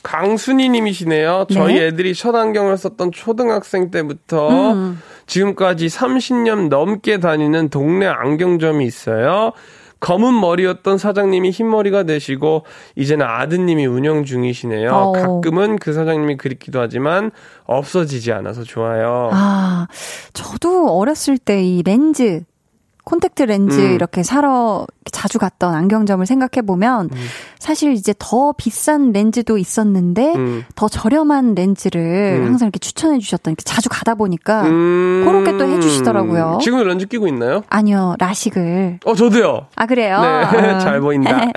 [0.06, 1.48] 강순희 님이시네요.
[1.52, 1.88] 저희 네.
[1.88, 5.02] 애들이 첫 안경을 썼던 초등학생 때부터 음.
[5.26, 9.52] 지금까지 30년 넘게 다니는 동네 안경점이 있어요.
[10.02, 14.92] 검은 머리였던 사장님이 흰머리가 되시고 이제는 아드님이 운영 중이시네요.
[14.92, 15.12] 어.
[15.14, 17.32] 가끔은 그 사장님이 그립기도 하지만
[17.66, 19.32] 없어지지 않아서 좋아요.
[19.34, 19.88] 아,
[20.34, 22.44] 저도 어렸을 때 이 렌즈,
[23.06, 23.94] 콘택트 렌즈 음.
[23.94, 27.10] 이렇게 사러 자주 갔던 안경점을 생각해 보면
[27.60, 30.66] 사실 이제 더 비싼 렌즈도 있었는데 음.
[30.76, 32.48] 더 저렴한 렌즈를 음.
[32.48, 35.24] 항상 이렇게 추천해 주셨던 이렇게 자주 가다 보니까 음.
[35.26, 36.60] 그렇게 또 해주시더라고요.
[36.62, 37.64] 지금 렌즈 끼고 있나요?
[37.70, 39.00] 아니요, 라식을.
[39.06, 39.68] 어, 저도요.
[39.76, 40.20] 아, 그래요?
[40.20, 40.80] 네, 아.
[40.80, 41.46] 잘 보인다.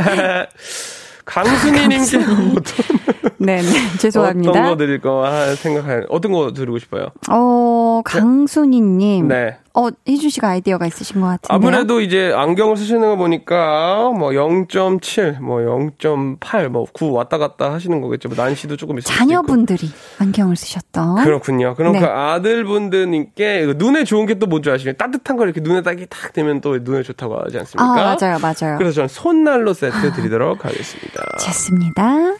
[2.56, 2.64] 어떤,
[3.04, 3.60] 네, 네.
[3.98, 4.50] 죄송합니다.
[4.50, 7.08] 어떤 거 드릴 거 하- 생각하는, 어떤 거 드리고 싶어요?
[7.30, 9.28] 어, 강순이님.
[9.28, 9.56] 네.
[9.74, 11.54] 어, 희준 씨가 아이디어가 있으신 것 같은데요.
[11.54, 18.00] 아무래도 이제 안경을 쓰시는 거 보니까 뭐 0.7, 뭐 0.8, 뭐 9 왔다 갔다 하시는
[18.00, 18.28] 거겠죠.
[18.28, 19.14] 뭐 난시도 조금 있을.
[19.14, 21.22] 자녀분들이 안경을 쓰셨던.
[21.22, 21.74] 그렇군요.
[21.76, 22.00] 그럼 네.
[22.00, 24.92] 그 아들분들님께 이거 눈에 좋은 게 또 뭔지 아시죠?
[24.92, 28.16] 따뜻한 걸 이렇게 눈에 딱이 탁 대면 또 눈에 좋다고 하지 아, 않습니까?
[28.20, 28.78] 맞아요, 맞아요.
[28.78, 31.22] 그래서 저는 손난로 세트 드리도록 하겠습니다.
[31.40, 32.34] 좋습니다.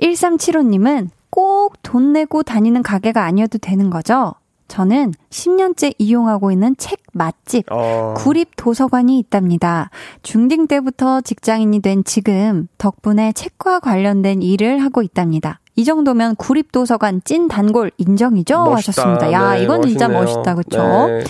[0.00, 4.34] 1375님은 꼭 돈 내고 다니는 가게가 아니어도 되는 거죠?
[4.66, 8.14] 저는 10년째 이용하고 있는 책 맛집, 어.
[8.16, 9.90] 구립 도서관이 있답니다.
[10.22, 15.60] 중딩 때부터 직장인이 된 지금 덕분에 책과 관련된 일을 하고 있답니다.
[15.76, 18.56] 이 정도면 구립 도서관 찐 단골 인정이죠?
[18.64, 18.76] 멋있다.
[18.76, 19.32] 하셨습니다.
[19.32, 20.24] 야, 네, 이건 진짜 멋있네요.
[20.44, 21.06] 멋있다, 그쵸?
[21.08, 21.24] 네.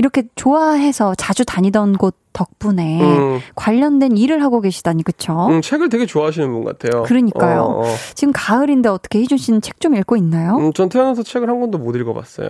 [0.00, 3.40] 이렇게 좋아해서 자주 다니던 곳 덕분에 음.
[3.54, 5.46] 관련된 일을 하고 계시다니, 그쵸?
[5.50, 7.02] 음, 책을 되게 좋아하시는 분 같아요.
[7.02, 7.60] 그러니까요.
[7.60, 7.94] 어, 어.
[8.14, 10.56] 지금 가을인데 어떻게 희준 씨는 책 좀 읽고 있나요?
[10.56, 12.48] 음, 전 태어나서 책을 한 권도 못 읽어봤어요.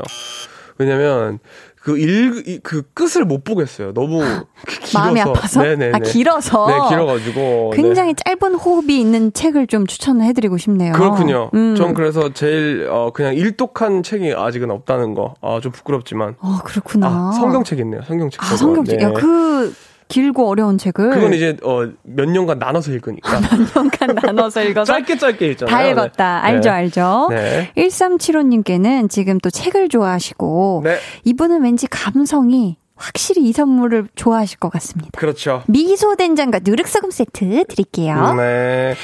[0.79, 1.41] 왜냐면
[1.83, 3.95] 그 읽, 이- 그 끝을 못 보겠어요.
[3.95, 4.21] 너무
[4.69, 4.99] 길어서.
[4.99, 5.63] 마음이 아파서?
[5.63, 5.93] 네네네.
[5.95, 6.67] 아, 길어서?
[6.67, 7.71] 네, 길어가지고.
[7.75, 8.23] 굉장히 네.
[8.23, 10.93] 짧은 호흡이 있는 책을 좀 추천해드리고 싶네요.
[10.93, 11.51] 그렇군요.
[11.55, 11.75] 음.
[11.77, 15.35] 전 그래서 제일 어, 그냥 일독한 책이 아직은 없다는 거.
[15.41, 16.37] 아, 좀 부끄럽지만.
[16.41, 17.07] 어, 그렇구나.
[17.07, 18.03] 아, 성경책 있네요.
[18.07, 18.43] 성경책.
[18.43, 18.57] 아.
[18.57, 18.99] 성경책.
[18.99, 19.05] 네.
[19.07, 19.75] 야, 그
[20.11, 23.41] 길고 어려운 책을 그건 이제 어, 몇 년간 나눠서 읽으니까.
[23.75, 25.75] 년간 나눠서 읽어서 짧게 짧게 읽잖아요.
[25.75, 26.43] 다 읽었다.
[26.43, 26.49] 네.
[26.49, 26.75] 알죠, 네.
[26.75, 27.29] 알죠.
[27.31, 27.73] 네.
[27.77, 30.99] 1375님께는 지금 또 책을 좋아하시고 네.
[31.25, 35.11] 이분은 왠지 감성이 확실히 이 선물을 좋아하실 것 같습니다.
[35.17, 35.63] 그렇죠.
[35.69, 38.35] 미소 된장과 누룩소금 세트 드릴게요.
[38.35, 38.95] 네.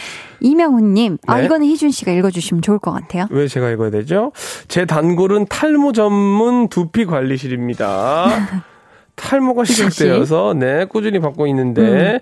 [0.41, 1.47] 이명훈님, 아 네.
[1.47, 3.27] 이거는 희준 씨가 읽어주시면 좋을 것 같아요.
[3.31, 4.33] 왜 제가 읽어야 되죠?
[4.69, 8.27] 제 단골은 탈모 전문 두피 관리실입니다.
[9.17, 9.65] 탈모가.
[9.65, 12.21] 시작되어서 네 꾸준히 받고 있는데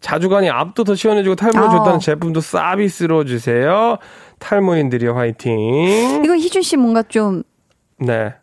[0.00, 1.70] 자주 가니 앞도 더 시원해지고 탈모에 아.
[1.70, 3.96] 좋다는 제품도 서비스로 주세요.
[4.40, 6.24] 탈모인들이 화이팅.
[6.24, 7.42] 이거 희준 씨 뭔가 좀
[7.98, 8.34] 네.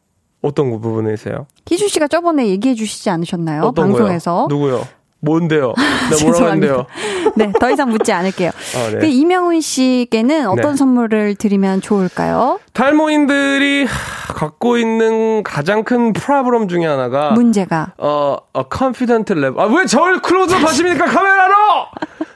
[0.41, 1.47] 어떤 그 부분이세요?
[1.69, 3.73] 희준 씨가 저번에 얘기해 주시지 않으셨나요?
[3.73, 4.47] 방송에서.
[4.47, 4.57] 거요?
[4.57, 4.87] 누구요?
[5.21, 5.73] 뭔데요?
[5.75, 5.83] 나
[6.21, 6.73] 뭐라고 죄송합니다.
[6.73, 6.85] 했는데요?
[7.35, 8.49] 네, 더 이상 묻지 않을게요.
[8.75, 9.09] 아, 그 네.
[9.09, 10.77] 이명훈 씨께는 어떤 네.
[10.77, 12.59] 선물을 드리면 좋을까요?
[12.73, 17.93] 탈모인들이 하, 갖고 있는 가장 큰 프로블럼 중에 하나가 문제가.
[17.97, 19.59] 어, 어, confident level.
[19.59, 21.53] 아, 왜 저를 클로즈업 하십니까, 카메라로!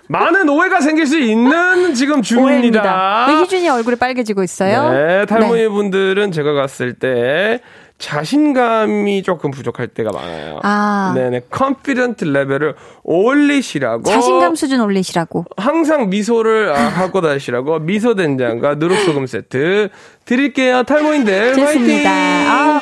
[0.10, 2.22] 많은 오해가 생길 수 있는 지금.
[2.24, 3.26] 중입니다.
[3.30, 4.90] 왜 희준이 얼굴이 빨개지고 있어요?
[4.92, 7.62] 네, 탈모인 분들은 제가 갔을 때
[8.04, 10.60] 자신감이 조금 부족할 때가 많아요.
[10.64, 11.14] 아.
[11.16, 14.04] 네네, confident 레벨을 올리시라고.
[14.04, 15.46] 자신감 수준 올리시라고.
[15.56, 19.88] 항상 미소를 아, 갖고 다니시라고 미소 된장과 누룩소금 세트
[20.26, 20.84] 드릴게요.
[20.84, 22.10] 탈모인들 좋습니다.
[22.10, 22.52] 화이팅!
[22.52, 22.73] 아,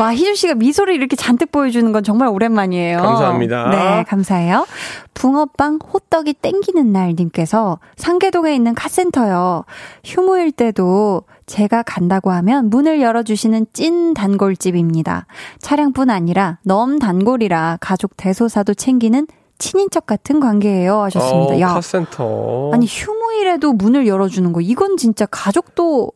[0.00, 3.02] 와, 희준 씨가 미소를 이렇게 잔뜩 보여주는 건 정말 오랜만이에요.
[3.02, 3.68] 감사합니다.
[3.68, 4.66] 네, 감사해요.
[5.12, 9.64] 붕어빵 호떡이 땡기는 날님께서 상계동에 있는 카센터요.
[10.02, 15.26] 휴무일 때도 제가 간다고 하면 문을 열어주시는 찐 단골집입니다.
[15.58, 19.26] 차량뿐 아니라 넘 단골이라 가족 대소사도 챙기는
[19.58, 21.02] 친인척 같은 관계예요.
[21.02, 21.56] 하셨습니다.
[21.56, 22.70] 어, 야, 카센터.
[22.72, 26.12] 아니 휴무일에도 문을 열어주는 거 이건 진짜 가족도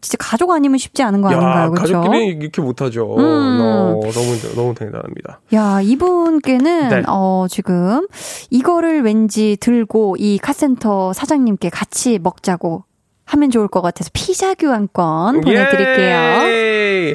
[0.00, 2.00] 진짜 가족 아니면 쉽지 않은 거 아닌가요, 그렇죠?
[2.00, 3.16] 가족끼리 이렇게 못하죠.
[3.16, 3.22] 음.
[3.22, 5.40] 너, 너무 너무 대단합니다.
[5.54, 7.02] 야 이분께는 네.
[7.08, 8.06] 어 지금
[8.50, 12.84] 이거를 왠지 들고 이 카센터 사장님께 같이 먹자고
[13.24, 16.16] 하면 좋을 것 같아서 피자 교환권 보내드릴게요.
[16.48, 17.14] 예!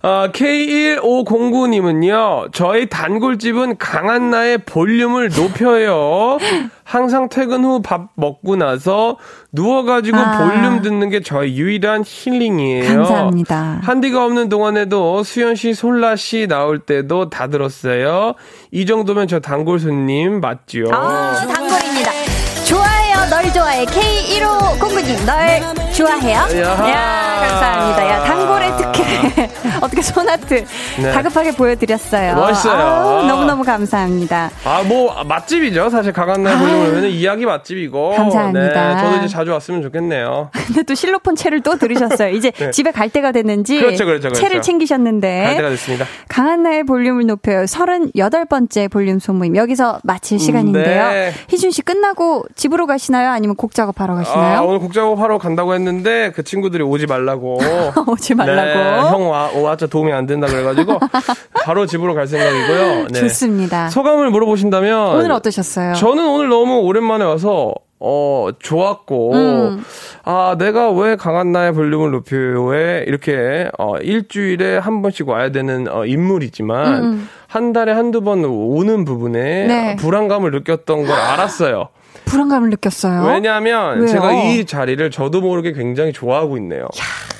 [0.00, 6.38] 아, K1509님은요, 저희 단골집은 강한 나의 볼륨을 높여요.
[6.84, 9.16] 항상 퇴근 후 밥 먹고 나서
[9.52, 10.38] 누워가지고 아.
[10.38, 12.94] 볼륨 듣는 게 저희 유일한 힐링이에요.
[12.96, 13.80] 감사합니다.
[13.82, 18.34] 한디가 없는 동안에도 수현 씨, 솔라 씨 나올 때도 다 들었어요.
[18.70, 20.84] 이 정도면 저 단골 손님 맞지요?
[20.92, 22.10] 아 단골입니다.
[22.66, 23.84] 좋아해요, 널 좋아해.
[23.86, 25.60] K1509님 널
[25.92, 26.38] 좋아해요.
[26.62, 28.08] 야 감사합니다.
[28.08, 28.67] 야 단골의
[29.98, 30.00] 특혜.
[30.00, 30.64] 어떻게 손아트
[31.00, 31.12] 네.
[31.12, 32.34] 다급하게 보여드렸어요.
[32.34, 32.72] 멋있어요.
[32.74, 34.50] 아우, 너무너무 감사합니다.
[34.64, 35.90] 아, 뭐, 맛집이죠.
[35.90, 38.10] 사실 강한나의 볼륨은 이야기 맛집이고.
[38.10, 38.94] 감사합니다.
[38.94, 40.50] 네, 저도 이제 자주 왔으면 좋겠네요.
[40.66, 42.30] 근데 또 실로폰 채를 또 들으셨어요.
[42.30, 42.70] 이제 네.
[42.70, 44.40] 집에 갈 때가 됐는지 그렇죠, 그렇죠, 그렇죠.
[44.40, 46.06] 채를 챙기셨는데 갈 때가 됐습니다.
[46.28, 47.64] 강한나의 볼륨을 높여요.
[47.64, 49.56] 38번째 볼륨 소모임.
[49.56, 51.08] 여기서 마칠 시간인데요.
[51.08, 51.32] 네.
[51.48, 53.30] 희준 씨 끝나고 집으로 가시나요?
[53.30, 54.62] 아니면 곡 작업하러 아, 가시나요?
[54.62, 57.58] 오늘 곡 작업하러 간다고 했는데 그 친구들이 오지 말라고.
[58.06, 58.78] 오지 말라고.
[58.78, 60.98] 네, 형 와, 와자 도움이 안 된다 그래가지고
[61.64, 63.06] 바로 집으로 갈 생각이고요.
[63.10, 63.20] 네.
[63.20, 63.88] 좋습니다.
[63.90, 65.94] 소감을 물어보신다면 오늘 어떠셨어요?
[65.94, 69.84] 저는 오늘 너무 오랜만에 와서 어 좋았고 음.
[70.24, 76.04] 아 내가 왜 강한 나의 볼륨을 높여요에 이렇게 어 일주일에 한 번씩 와야 되는 어
[76.06, 77.28] 인물이지만 음.
[77.48, 79.92] 한 달에 한두 번 오는 부분에 네.
[79.94, 81.88] 어, 불안감을 느꼈던 걸 알았어요.
[82.24, 83.22] 불안감을 느꼈어요.
[83.26, 84.08] 왜냐하면 왜요?
[84.08, 86.86] 제가 이 자리를 저도 모르게 굉장히 좋아하고 있네요.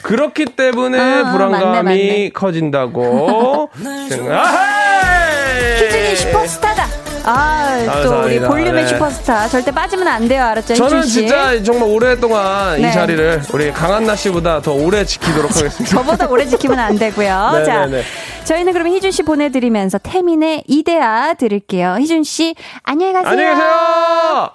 [0.02, 2.30] 그렇기 때문에 아, 불안감이 맞네, 맞네.
[2.30, 3.70] 커진다고
[4.08, 4.32] 생각.
[4.46, 5.84] 아헤이!
[5.86, 6.86] 희준이 슈퍼스타다.
[7.30, 8.48] 아, 또 우리 감사합니다.
[8.48, 8.86] 볼륨의 네.
[8.88, 9.48] 슈퍼스타.
[9.48, 10.44] 절대 빠지면 안 돼요.
[10.44, 10.74] 알았죠?
[10.74, 11.14] 저는 희준 씨?
[11.20, 12.88] 진짜 정말 오랫동안 네.
[12.88, 15.84] 이 자리를 우리 강한나 씨보다 더 오래 지키도록 하겠습니다.
[15.94, 17.50] 저보다 오래 지키면 안 되고요.
[17.58, 18.02] 네, 자, 네, 네.
[18.44, 21.96] 저희는 그러면 희준 씨 보내드리면서 태민의 이데아 들을게요.
[22.00, 23.30] 희준 씨, 안녕히 가세요.
[23.30, 24.50] 안녕히 계세요.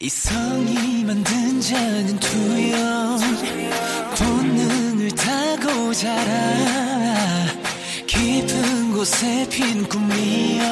[0.00, 3.18] 이성이 만든 자는 투영
[4.16, 7.46] 본능을 타고 자라
[8.06, 10.62] 깊은 곳에 핀 꿈이여.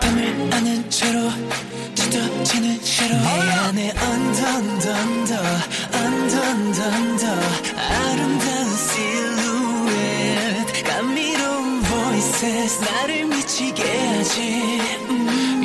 [0.00, 1.30] 밤을 아는 채로
[1.94, 5.34] 짙어지는 채로 내 안에 언던던더
[5.92, 7.26] 언던던더.
[7.76, 14.80] 아름다운 실루엣 감미로운 voices 나를 미치게 하지.
[15.10, 15.64] 음,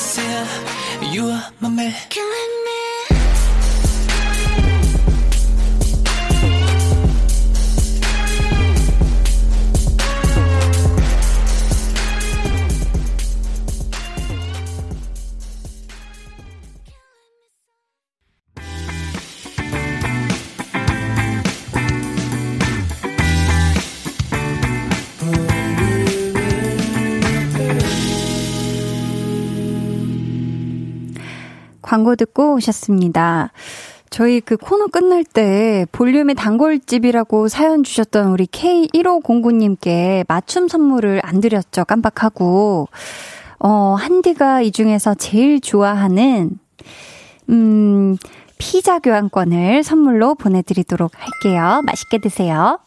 [0.00, 0.46] sincere.
[1.12, 1.92] You are my man.
[2.08, 3.19] Killing me.
[31.90, 33.50] 광고 듣고 오셨습니다.
[34.10, 41.84] 저희 그 코너 끝날 때 볼륨의 단골집이라고 사연 주셨던 우리 K1509님께 맞춤 선물을 안 드렸죠.
[41.84, 42.86] 깜빡하고.
[43.58, 46.60] 어, 한디가 이 중에서 제일 좋아하는,
[47.48, 48.16] 음,
[48.56, 51.82] 피자 교환권을 선물로 보내드리도록 할게요.
[51.84, 52.78] 맛있게 드세요.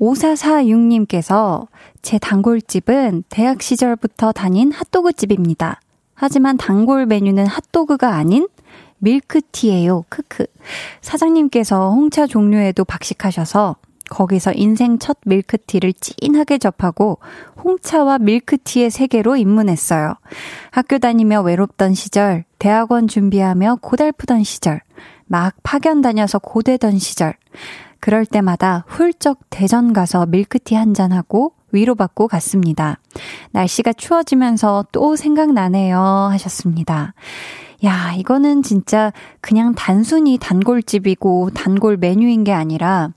[0.00, 1.68] 5446님께서
[2.02, 5.80] 제 단골집은 대학 시절부터 다닌 핫도그 집입니다.
[6.14, 8.48] 하지만 단골 메뉴는 핫도그가 아닌
[8.98, 10.04] 밀크티예요.
[10.08, 10.46] 크크.
[11.02, 13.76] 사장님께서 홍차 종류에도 박식하셔서
[14.10, 17.18] 거기서 인생 첫 밀크티를 찐하게 접하고
[17.62, 20.14] 홍차와 밀크티의 세계로 입문했어요.
[20.70, 24.80] 학교 다니며 외롭던 시절, 대학원 준비하며 고달프던 시절,
[25.26, 27.34] 막 파견 다녀서 고되던 시절.
[28.00, 32.98] 그럴 때마다 훌쩍 대전 가서 밀크티 한 잔하고 위로받고 갔습니다.
[33.52, 35.98] 날씨가 추워지면서 또 생각나네요.
[35.98, 37.14] 하셨습니다.
[37.84, 43.10] 야, 이거는 진짜 그냥 단순히 단골집이고 단골 메뉴인 게 아니라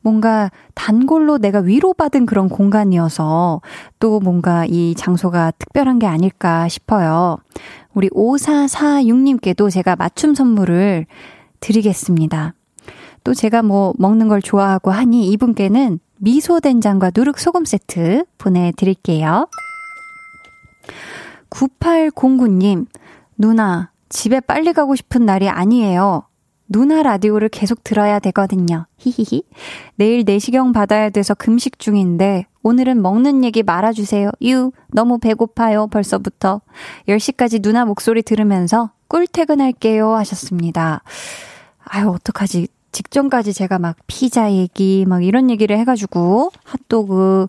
[0.00, 3.60] 뭔가 단골로 내가 위로받은 그런 공간이어서
[3.98, 7.38] 또 뭔가 이 장소가 특별한 게 아닐까 싶어요.
[7.92, 11.06] 우리 5446님께도 제가 맞춤 선물을
[11.60, 12.54] 드리겠습니다.
[13.24, 19.48] 또 제가 뭐 먹는 걸 좋아하고 하니 이분께는 미소 된장과 누룩 소금 세트 보내드릴게요.
[21.50, 22.86] 9809님,
[23.36, 26.24] 누나, 집에 빨리 가고 싶은 날이 아니에요.
[26.70, 28.86] 누나 라디오를 계속 들어야 되거든요.
[28.98, 29.44] 히히히.
[29.96, 34.30] 내일 내시경 받아야 돼서 금식 중인데, 오늘은 먹는 얘기 말아주세요.
[34.42, 36.60] 유, 너무 배고파요, 벌써부터.
[37.08, 40.14] 10시까지 누나 목소리 들으면서 꿀 퇴근할게요.
[40.16, 41.02] 하셨습니다.
[41.84, 42.68] 아유, 어떡하지.
[42.98, 47.46] 직전까지 제가 막 피자 얘기, 막 이런 얘기를 해가지고, 핫도그.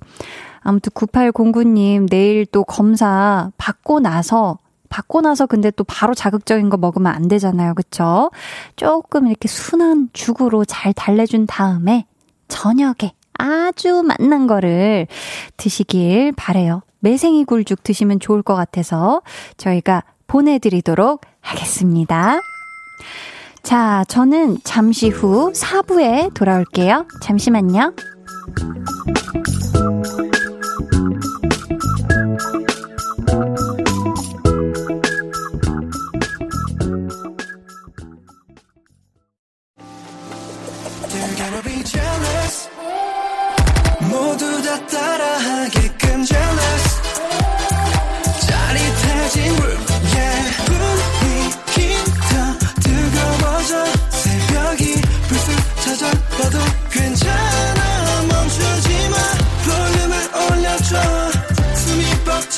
[0.61, 7.11] 아무튼 9809님, 내일 또 검사 받고 나서, 받고 나서 근데 또 바로 자극적인 거 먹으면
[7.11, 7.73] 안 되잖아요.
[7.73, 8.29] 그쵸?
[8.75, 12.05] 조금 이렇게 순한 죽으로 잘 달래준 다음에,
[12.47, 15.07] 저녁에 아주 맛난 거를
[15.57, 16.83] 드시길 바래요.
[16.99, 19.23] 매생이 굴죽 드시면 좋을 것 같아서
[19.57, 22.39] 저희가 보내드리도록 하겠습니다.
[23.63, 27.05] 자, 저는 잠시 후 4부에 돌아올게요.
[27.21, 27.93] 잠시만요.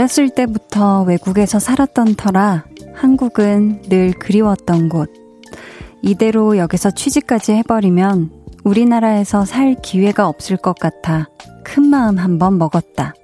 [0.00, 5.12] 어렸을 때부터 외국에서 살았던 터라 한국은 늘 그리웠던 곳.
[6.00, 8.30] 이대로 여기서 취직까지 해버리면
[8.64, 11.28] 우리나라에서 살 기회가 없을 것 같아
[11.64, 13.14] 큰 마음 한번 먹었다.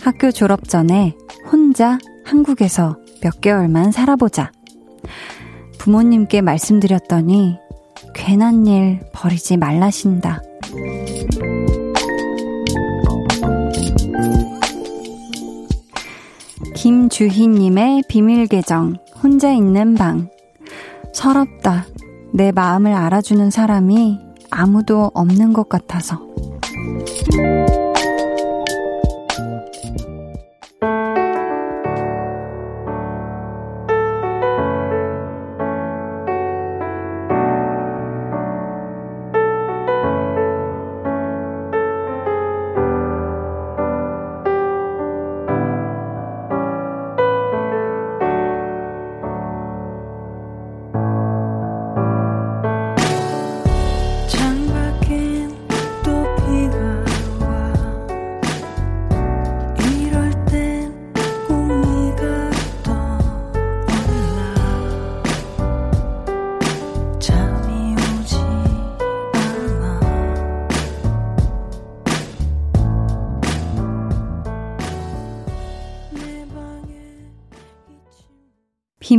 [0.00, 1.16] 학교 졸업 전에
[1.50, 4.52] 혼자 한국에서 몇 개월만 살아보자.
[5.78, 7.58] 부모님께 말씀드렸더니
[8.14, 10.40] 괜한 일 버리지 말라신다.
[16.80, 20.30] 김주희님의 비밀계정, 혼자 있는 방.
[21.12, 21.84] 서럽다.
[22.32, 24.18] 내 마음을 알아주는 사람이
[24.48, 26.22] 아무도 없는 것 같아서.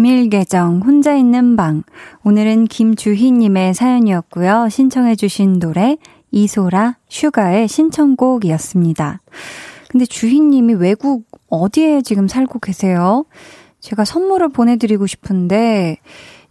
[0.02, 1.84] 비밀 계정 혼자 있는 방.
[2.24, 4.68] 오늘은 김주희님의 사연이었고요.
[4.68, 5.98] 신청해주신 노래
[6.32, 9.22] 이소라 슈가의 신청곡이었습니다.
[9.92, 13.26] 근데 주희님이 외국 어디에 지금 살고 계세요?
[13.80, 15.98] 제가 선물을 보내드리고 싶은데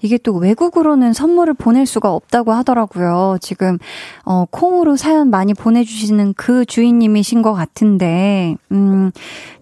[0.01, 3.39] 이게 또 외국으로는 선물을 보낼 수가 없다고 하더라고요.
[3.41, 3.79] 지금
[4.25, 9.11] 어 콩으로 사연 많이 보내주시는 그 주인님이신 것 같은데 음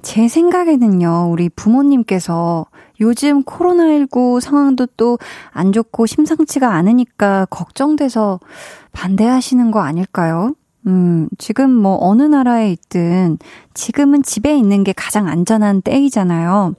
[0.00, 2.66] 제 생각에는요 우리 부모님께서
[3.00, 5.18] 요즘 코로나19 상황도 또
[5.52, 8.40] 안 좋고 심상치가 않으니까 걱정돼서
[8.92, 10.54] 반대하시는 거 아닐까요?
[10.86, 13.38] 음, 지금 뭐 어느 나라에 있든
[13.74, 16.74] 지금은 집에 있는 게 가장 안전한 때이잖아요.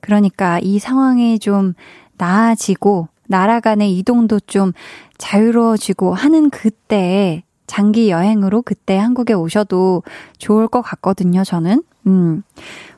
[0.00, 1.74] 그러니까 이 상황이 좀
[2.16, 4.72] 나아지고 나라 간의 이동도 좀
[5.18, 10.02] 자유로워지고 하는 그때에 장기 여행으로 그때 한국에 오셔도
[10.38, 11.82] 좋을 것 같거든요, 저는.
[12.06, 12.42] 음.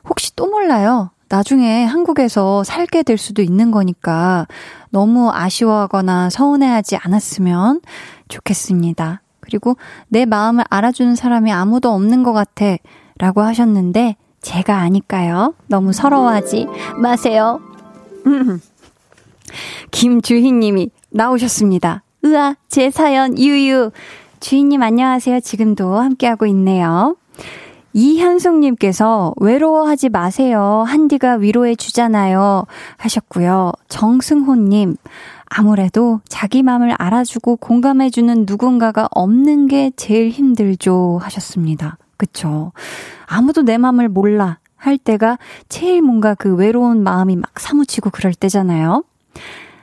[0.07, 1.09] 혹시 또 몰라요.
[1.29, 4.47] 나중에 한국에서 살게 될 수도 있는 거니까
[4.89, 7.81] 너무 아쉬워하거나 서운해하지 않았으면
[8.27, 9.21] 좋겠습니다.
[9.39, 9.77] 그리고
[10.07, 12.77] 내 마음을 알아주는 사람이 아무도 없는 것 같아
[13.17, 15.53] 라고 하셨는데 제가 아니까요.
[15.67, 16.67] 너무 서러워하지
[16.97, 17.59] 마세요.
[19.91, 22.03] 김주희님이 나오셨습니다.
[22.25, 23.91] 으아, 제 사연 유유.
[24.39, 25.41] 주희님 안녕하세요.
[25.41, 27.15] 지금도 함께하고 있네요.
[27.99, 30.85] 이현숙님께서 외로워하지 마세요.
[30.87, 32.65] 한디가 위로해 주잖아요.
[32.95, 33.73] 하셨고요.
[33.89, 34.95] 정승호님,
[35.47, 41.19] 아무래도 자기 마음을 알아주고 공감해주는 누군가가 없는 게 제일 힘들죠.
[41.21, 41.97] 하셨습니다.
[42.15, 42.71] 그쵸.
[43.25, 44.59] 아무도 내 마음을 몰라.
[44.77, 45.37] 할 때가
[45.67, 49.03] 제일 뭔가 그 외로운 마음이 막 사무치고 그럴 때잖아요.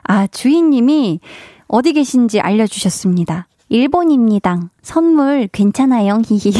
[0.04, 1.20] 아, 주인님이
[1.68, 3.46] 어디 계신지 알려주셨습니다.
[3.68, 4.60] 일본입니다.
[4.80, 6.22] 선물 괜찮아요.
[6.24, 6.54] 히히.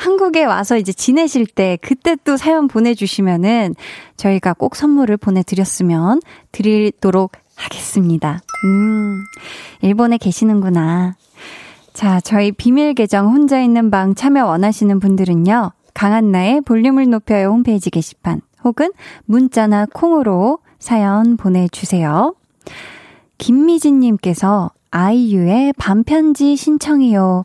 [0.00, 3.74] 한국에 와서 이제 지내실 때 그때 또 사연 보내주시면은
[4.16, 6.22] 저희가 꼭 선물을 보내드렸으면
[6.52, 8.40] 드리도록 하겠습니다.
[8.64, 9.22] 음,
[9.82, 11.16] 일본에 계시는구나.
[11.92, 15.72] 자, 저희 비밀 계정 혼자 있는 방 참여 원하시는 분들은요.
[15.92, 18.92] 강한나의 볼륨을 높여요 홈페이지 게시판 혹은
[19.26, 22.34] 문자나 콩으로 사연 보내주세요.
[23.36, 27.44] 김미진님께서 아이유의 반편지 신청이요.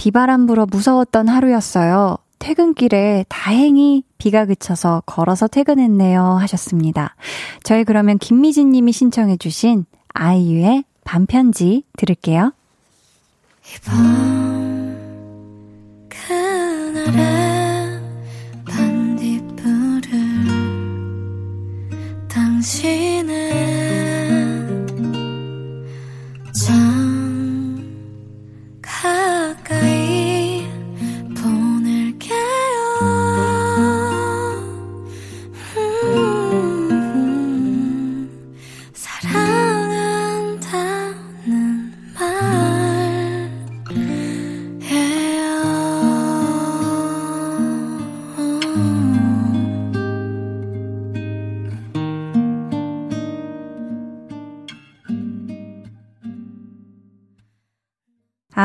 [0.00, 2.16] 비바람 불어 무서웠던 하루였어요.
[2.38, 6.22] 퇴근길에 다행히 비가 그쳐서 걸어서 퇴근했네요.
[6.40, 7.16] 하셨습니다.
[7.64, 9.84] 저희 그러면 김미진 님이 신청해 주신
[10.14, 12.54] 아이유의 반편지 들을게요.
[13.76, 14.96] 이밤
[16.08, 18.00] 그날의
[18.64, 20.10] 반딧불을
[22.26, 23.09] 당신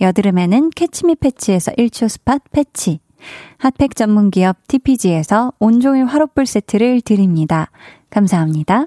[0.00, 3.00] 여드름에는 캐치미 패치에서 1초 spot 패치,
[3.58, 7.70] 핫팩 전문 기업 TPG에서 온종일 화롯불 세트를 드립니다.
[8.08, 8.86] 감사합니다.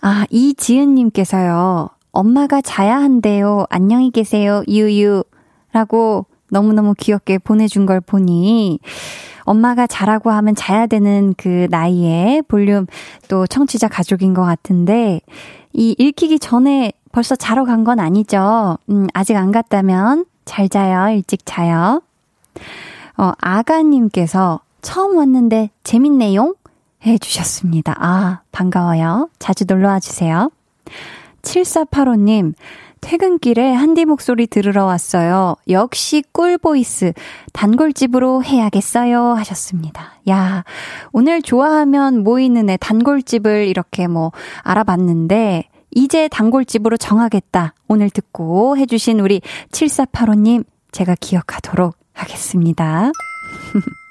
[0.00, 3.66] 아, 이지은님께서요, 엄마가 자야 한대요.
[3.68, 4.62] 안녕히 계세요.
[4.68, 5.24] 유유.
[5.72, 8.78] 라고 너무너무 귀엽게 보내준 걸 보니,
[9.42, 12.86] 엄마가 자라고 하면 자야 되는 그 나이에 볼륨
[13.28, 15.20] 또 청취자 가족인 것 같은데,
[15.72, 18.78] 이 읽히기 전에 벌써 자러 간 건 아니죠.
[18.90, 21.14] 음, 아직 안 갔다면 잘 자요.
[21.14, 22.02] 일찍 자요.
[23.16, 26.54] 어, 아가님께서 처음 왔는데 재밌네용?
[27.06, 27.94] 해주셨습니다.
[27.98, 29.28] 아, 반가워요.
[29.38, 30.50] 자주 놀러 와 주세요.
[31.42, 32.54] 7485님,
[33.00, 35.54] 퇴근길에 한디 목소리 들으러 왔어요.
[35.68, 37.12] 역시 꿀보이스.
[37.52, 39.34] 단골집으로 해야겠어요.
[39.34, 40.14] 하셨습니다.
[40.28, 40.64] 야,
[41.12, 44.32] 오늘 좋아하면 모이는 애 단골집을 이렇게 뭐
[44.62, 45.68] 알아봤는데,
[45.98, 47.74] 이제 단골집으로 정하겠다.
[47.88, 49.40] 오늘 듣고 해주신 우리
[49.72, 53.10] 7485님, 제가 기억하도록 하겠습니다.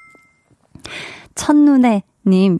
[1.35, 2.59] 첫눈에님,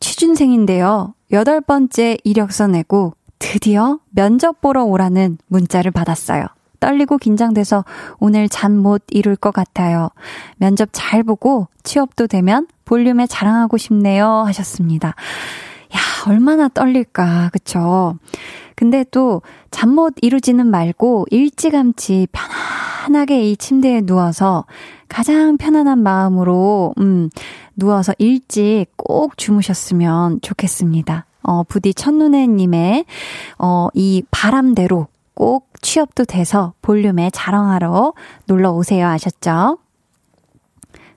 [0.00, 1.14] 취준생인데요.
[1.32, 6.44] 여덟 번째 이력서 내고 드디어 면접 보러 오라는 문자를 받았어요.
[6.78, 7.86] 떨리고 긴장돼서
[8.18, 10.10] 오늘 잠 못 이룰 것 같아요.
[10.58, 14.26] 면접 잘 보고 취업도 되면 볼륨에 자랑하고 싶네요.
[14.46, 15.14] 하셨습니다.
[15.94, 15.98] 야,
[16.30, 17.50] 얼마나 떨릴까.
[17.52, 18.16] 그쵸?
[18.76, 24.64] 근데 또 잠 못 이루지는 말고 일찌감치 편안하게 이 침대에 누워서
[25.08, 27.30] 가장 편안한 마음으로, 음,
[27.76, 31.26] 누워서 일찍 꼭 주무셨으면 좋겠습니다.
[31.42, 33.04] 어, 부디 첫눈에님의,
[33.58, 38.12] 어, 이 바람대로 꼭 취업도 돼서 볼륨에 자랑하러
[38.46, 39.06] 놀러 오세요.
[39.08, 39.78] 아셨죠?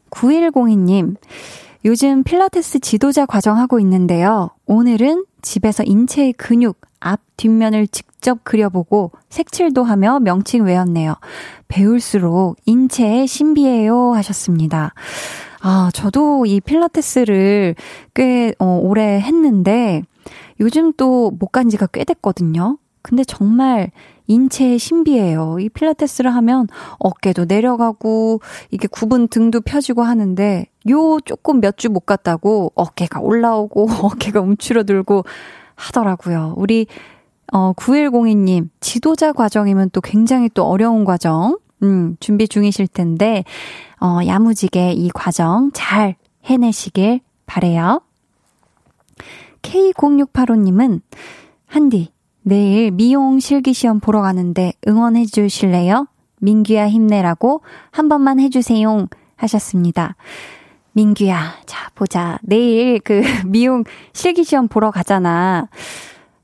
[0.09, 1.15] 9102님,
[1.85, 4.51] 요즘 필라테스 지도자 과정 하고 있는데요.
[4.65, 11.15] 오늘은 집에서 인체의 근육, 앞, 뒷면을 직접 그려보고 색칠도 하며 명칭 외웠네요.
[11.67, 14.93] 배울수록 인체의 신비해요 하셨습니다.
[15.61, 17.75] 아, 저도 이 필라테스를
[18.13, 20.03] 꽤 어, 오래 했는데
[20.59, 22.77] 요즘 또 못 간 지가 꽤 됐거든요.
[23.03, 23.91] 근데 정말
[24.27, 25.57] 인체의 신비예요.
[25.59, 26.67] 이 필라테스를 하면
[26.99, 28.39] 어깨도 내려가고
[28.71, 35.25] 이게 구분 등도 펴지고 하는데 요 조금 몇 주 못 갔다고 어깨가 올라오고 어깨가 움츠러들고
[35.75, 36.53] 하더라고요.
[36.57, 36.87] 우리
[37.51, 43.43] 어 9102님 지도자 과정이면 또 굉장히 또 어려운 과정 음 준비 중이실 텐데
[44.01, 48.01] 어 야무지게 이 과정 잘 해내시길 바래요.
[49.61, 51.01] K0685님은
[51.67, 52.11] 한디
[52.43, 56.07] 내일 미용 실기 시험 보러 가는데 응원해 주실래요?
[56.39, 60.15] 민규야 힘내라고 한 번만 해주세요 하셨습니다.
[60.91, 62.37] 민규야, 자, 보자.
[62.43, 65.69] 내일 그 미용 실기 시험 보러 가잖아.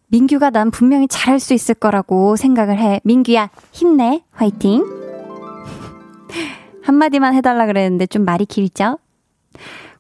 [0.07, 2.99] 민규가 난 분명히 잘할 수 있을 거라고 생각을 해.
[3.03, 4.23] 민규야, 힘내.
[4.31, 4.83] 화이팅.
[6.81, 8.97] 한마디만 해달라 그랬는데 좀 말이 길죠?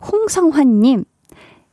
[0.01, 1.03] 홍성환님,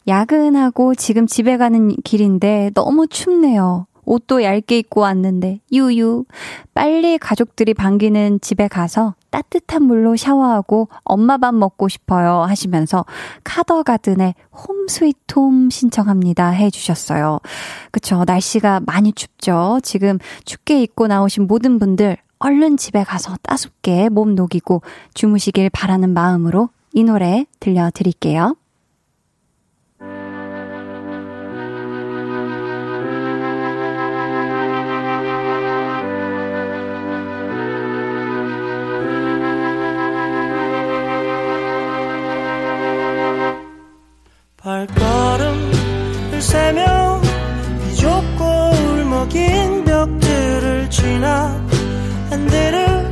[0.09, 3.87] 야근하고 지금 집에 가는 길인데 너무 춥네요.
[4.07, 6.25] 옷도 얇게 입고 왔는데, 유유.
[6.73, 13.05] 빨리 가족들이 반기는 집에 가서 따뜻한 물로 샤워하고 엄마 밥 먹고 싶어요 하시면서
[13.45, 17.41] 카더가든의 홈 스위트홈 신청합니다 해 주셨어요.
[17.91, 18.25] 그쵸.
[18.27, 19.81] 날씨가 많이 춥죠.
[19.83, 24.83] 지금 춥게 입고 나오신 모든 분들 얼른 집에 가서 따숩게 몸 녹이고
[25.15, 28.57] 주무시길 바라는 마음으로 이 노래 들려드릴게요.
[44.77, 47.23] 발걸음을 세며
[47.85, 51.59] 비좁고 울먹인 벽들을 지나
[52.31, 53.11] 핸들을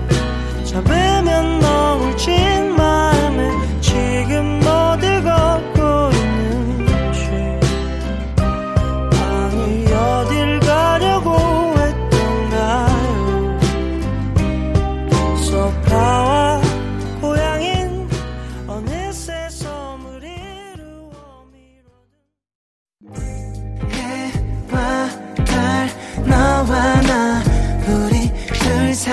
[0.67, 2.54] 잡으면 너울진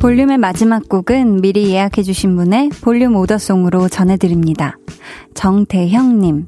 [0.00, 4.78] 볼륨의 마지막 곡은 미리 예약해주신 분의 볼륨 오더송으로 전해드립니다.
[5.34, 6.46] 정대형님.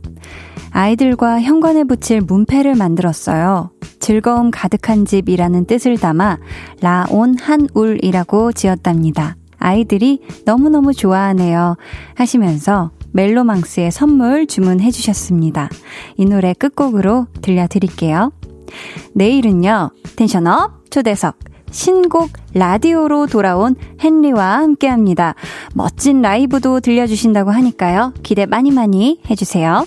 [0.70, 3.70] 아이들과 현관에 붙일 문패를 만들었어요.
[4.00, 6.38] 즐거움 가득한 집이라는 뜻을 담아
[6.80, 9.36] 라온 한울이라고 지었답니다.
[9.58, 11.76] 아이들이 너무너무 좋아하네요.
[12.14, 15.68] 하시면서 멜로망스의 선물 주문해 주셨습니다.
[16.16, 18.32] 이 노래 끝곡으로 들려드릴게요.
[19.14, 21.51] 내일은요, 텐션업 초대석.
[21.72, 25.34] 신곡 라디오로 돌아온 헨리와 함께 합니다.
[25.74, 28.12] 멋진 라이브도 들려주신다고 하니까요.
[28.22, 29.86] 기대 많이 많이 해주세요.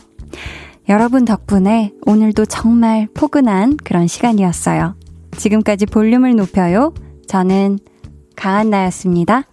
[0.89, 4.95] 여러분 덕분에 오늘도 정말 포근한 그런 시간이었어요.
[5.37, 6.93] 지금까지 볼륨을 높여요.
[7.27, 7.79] 저는
[8.35, 9.43] 강한나였습니다.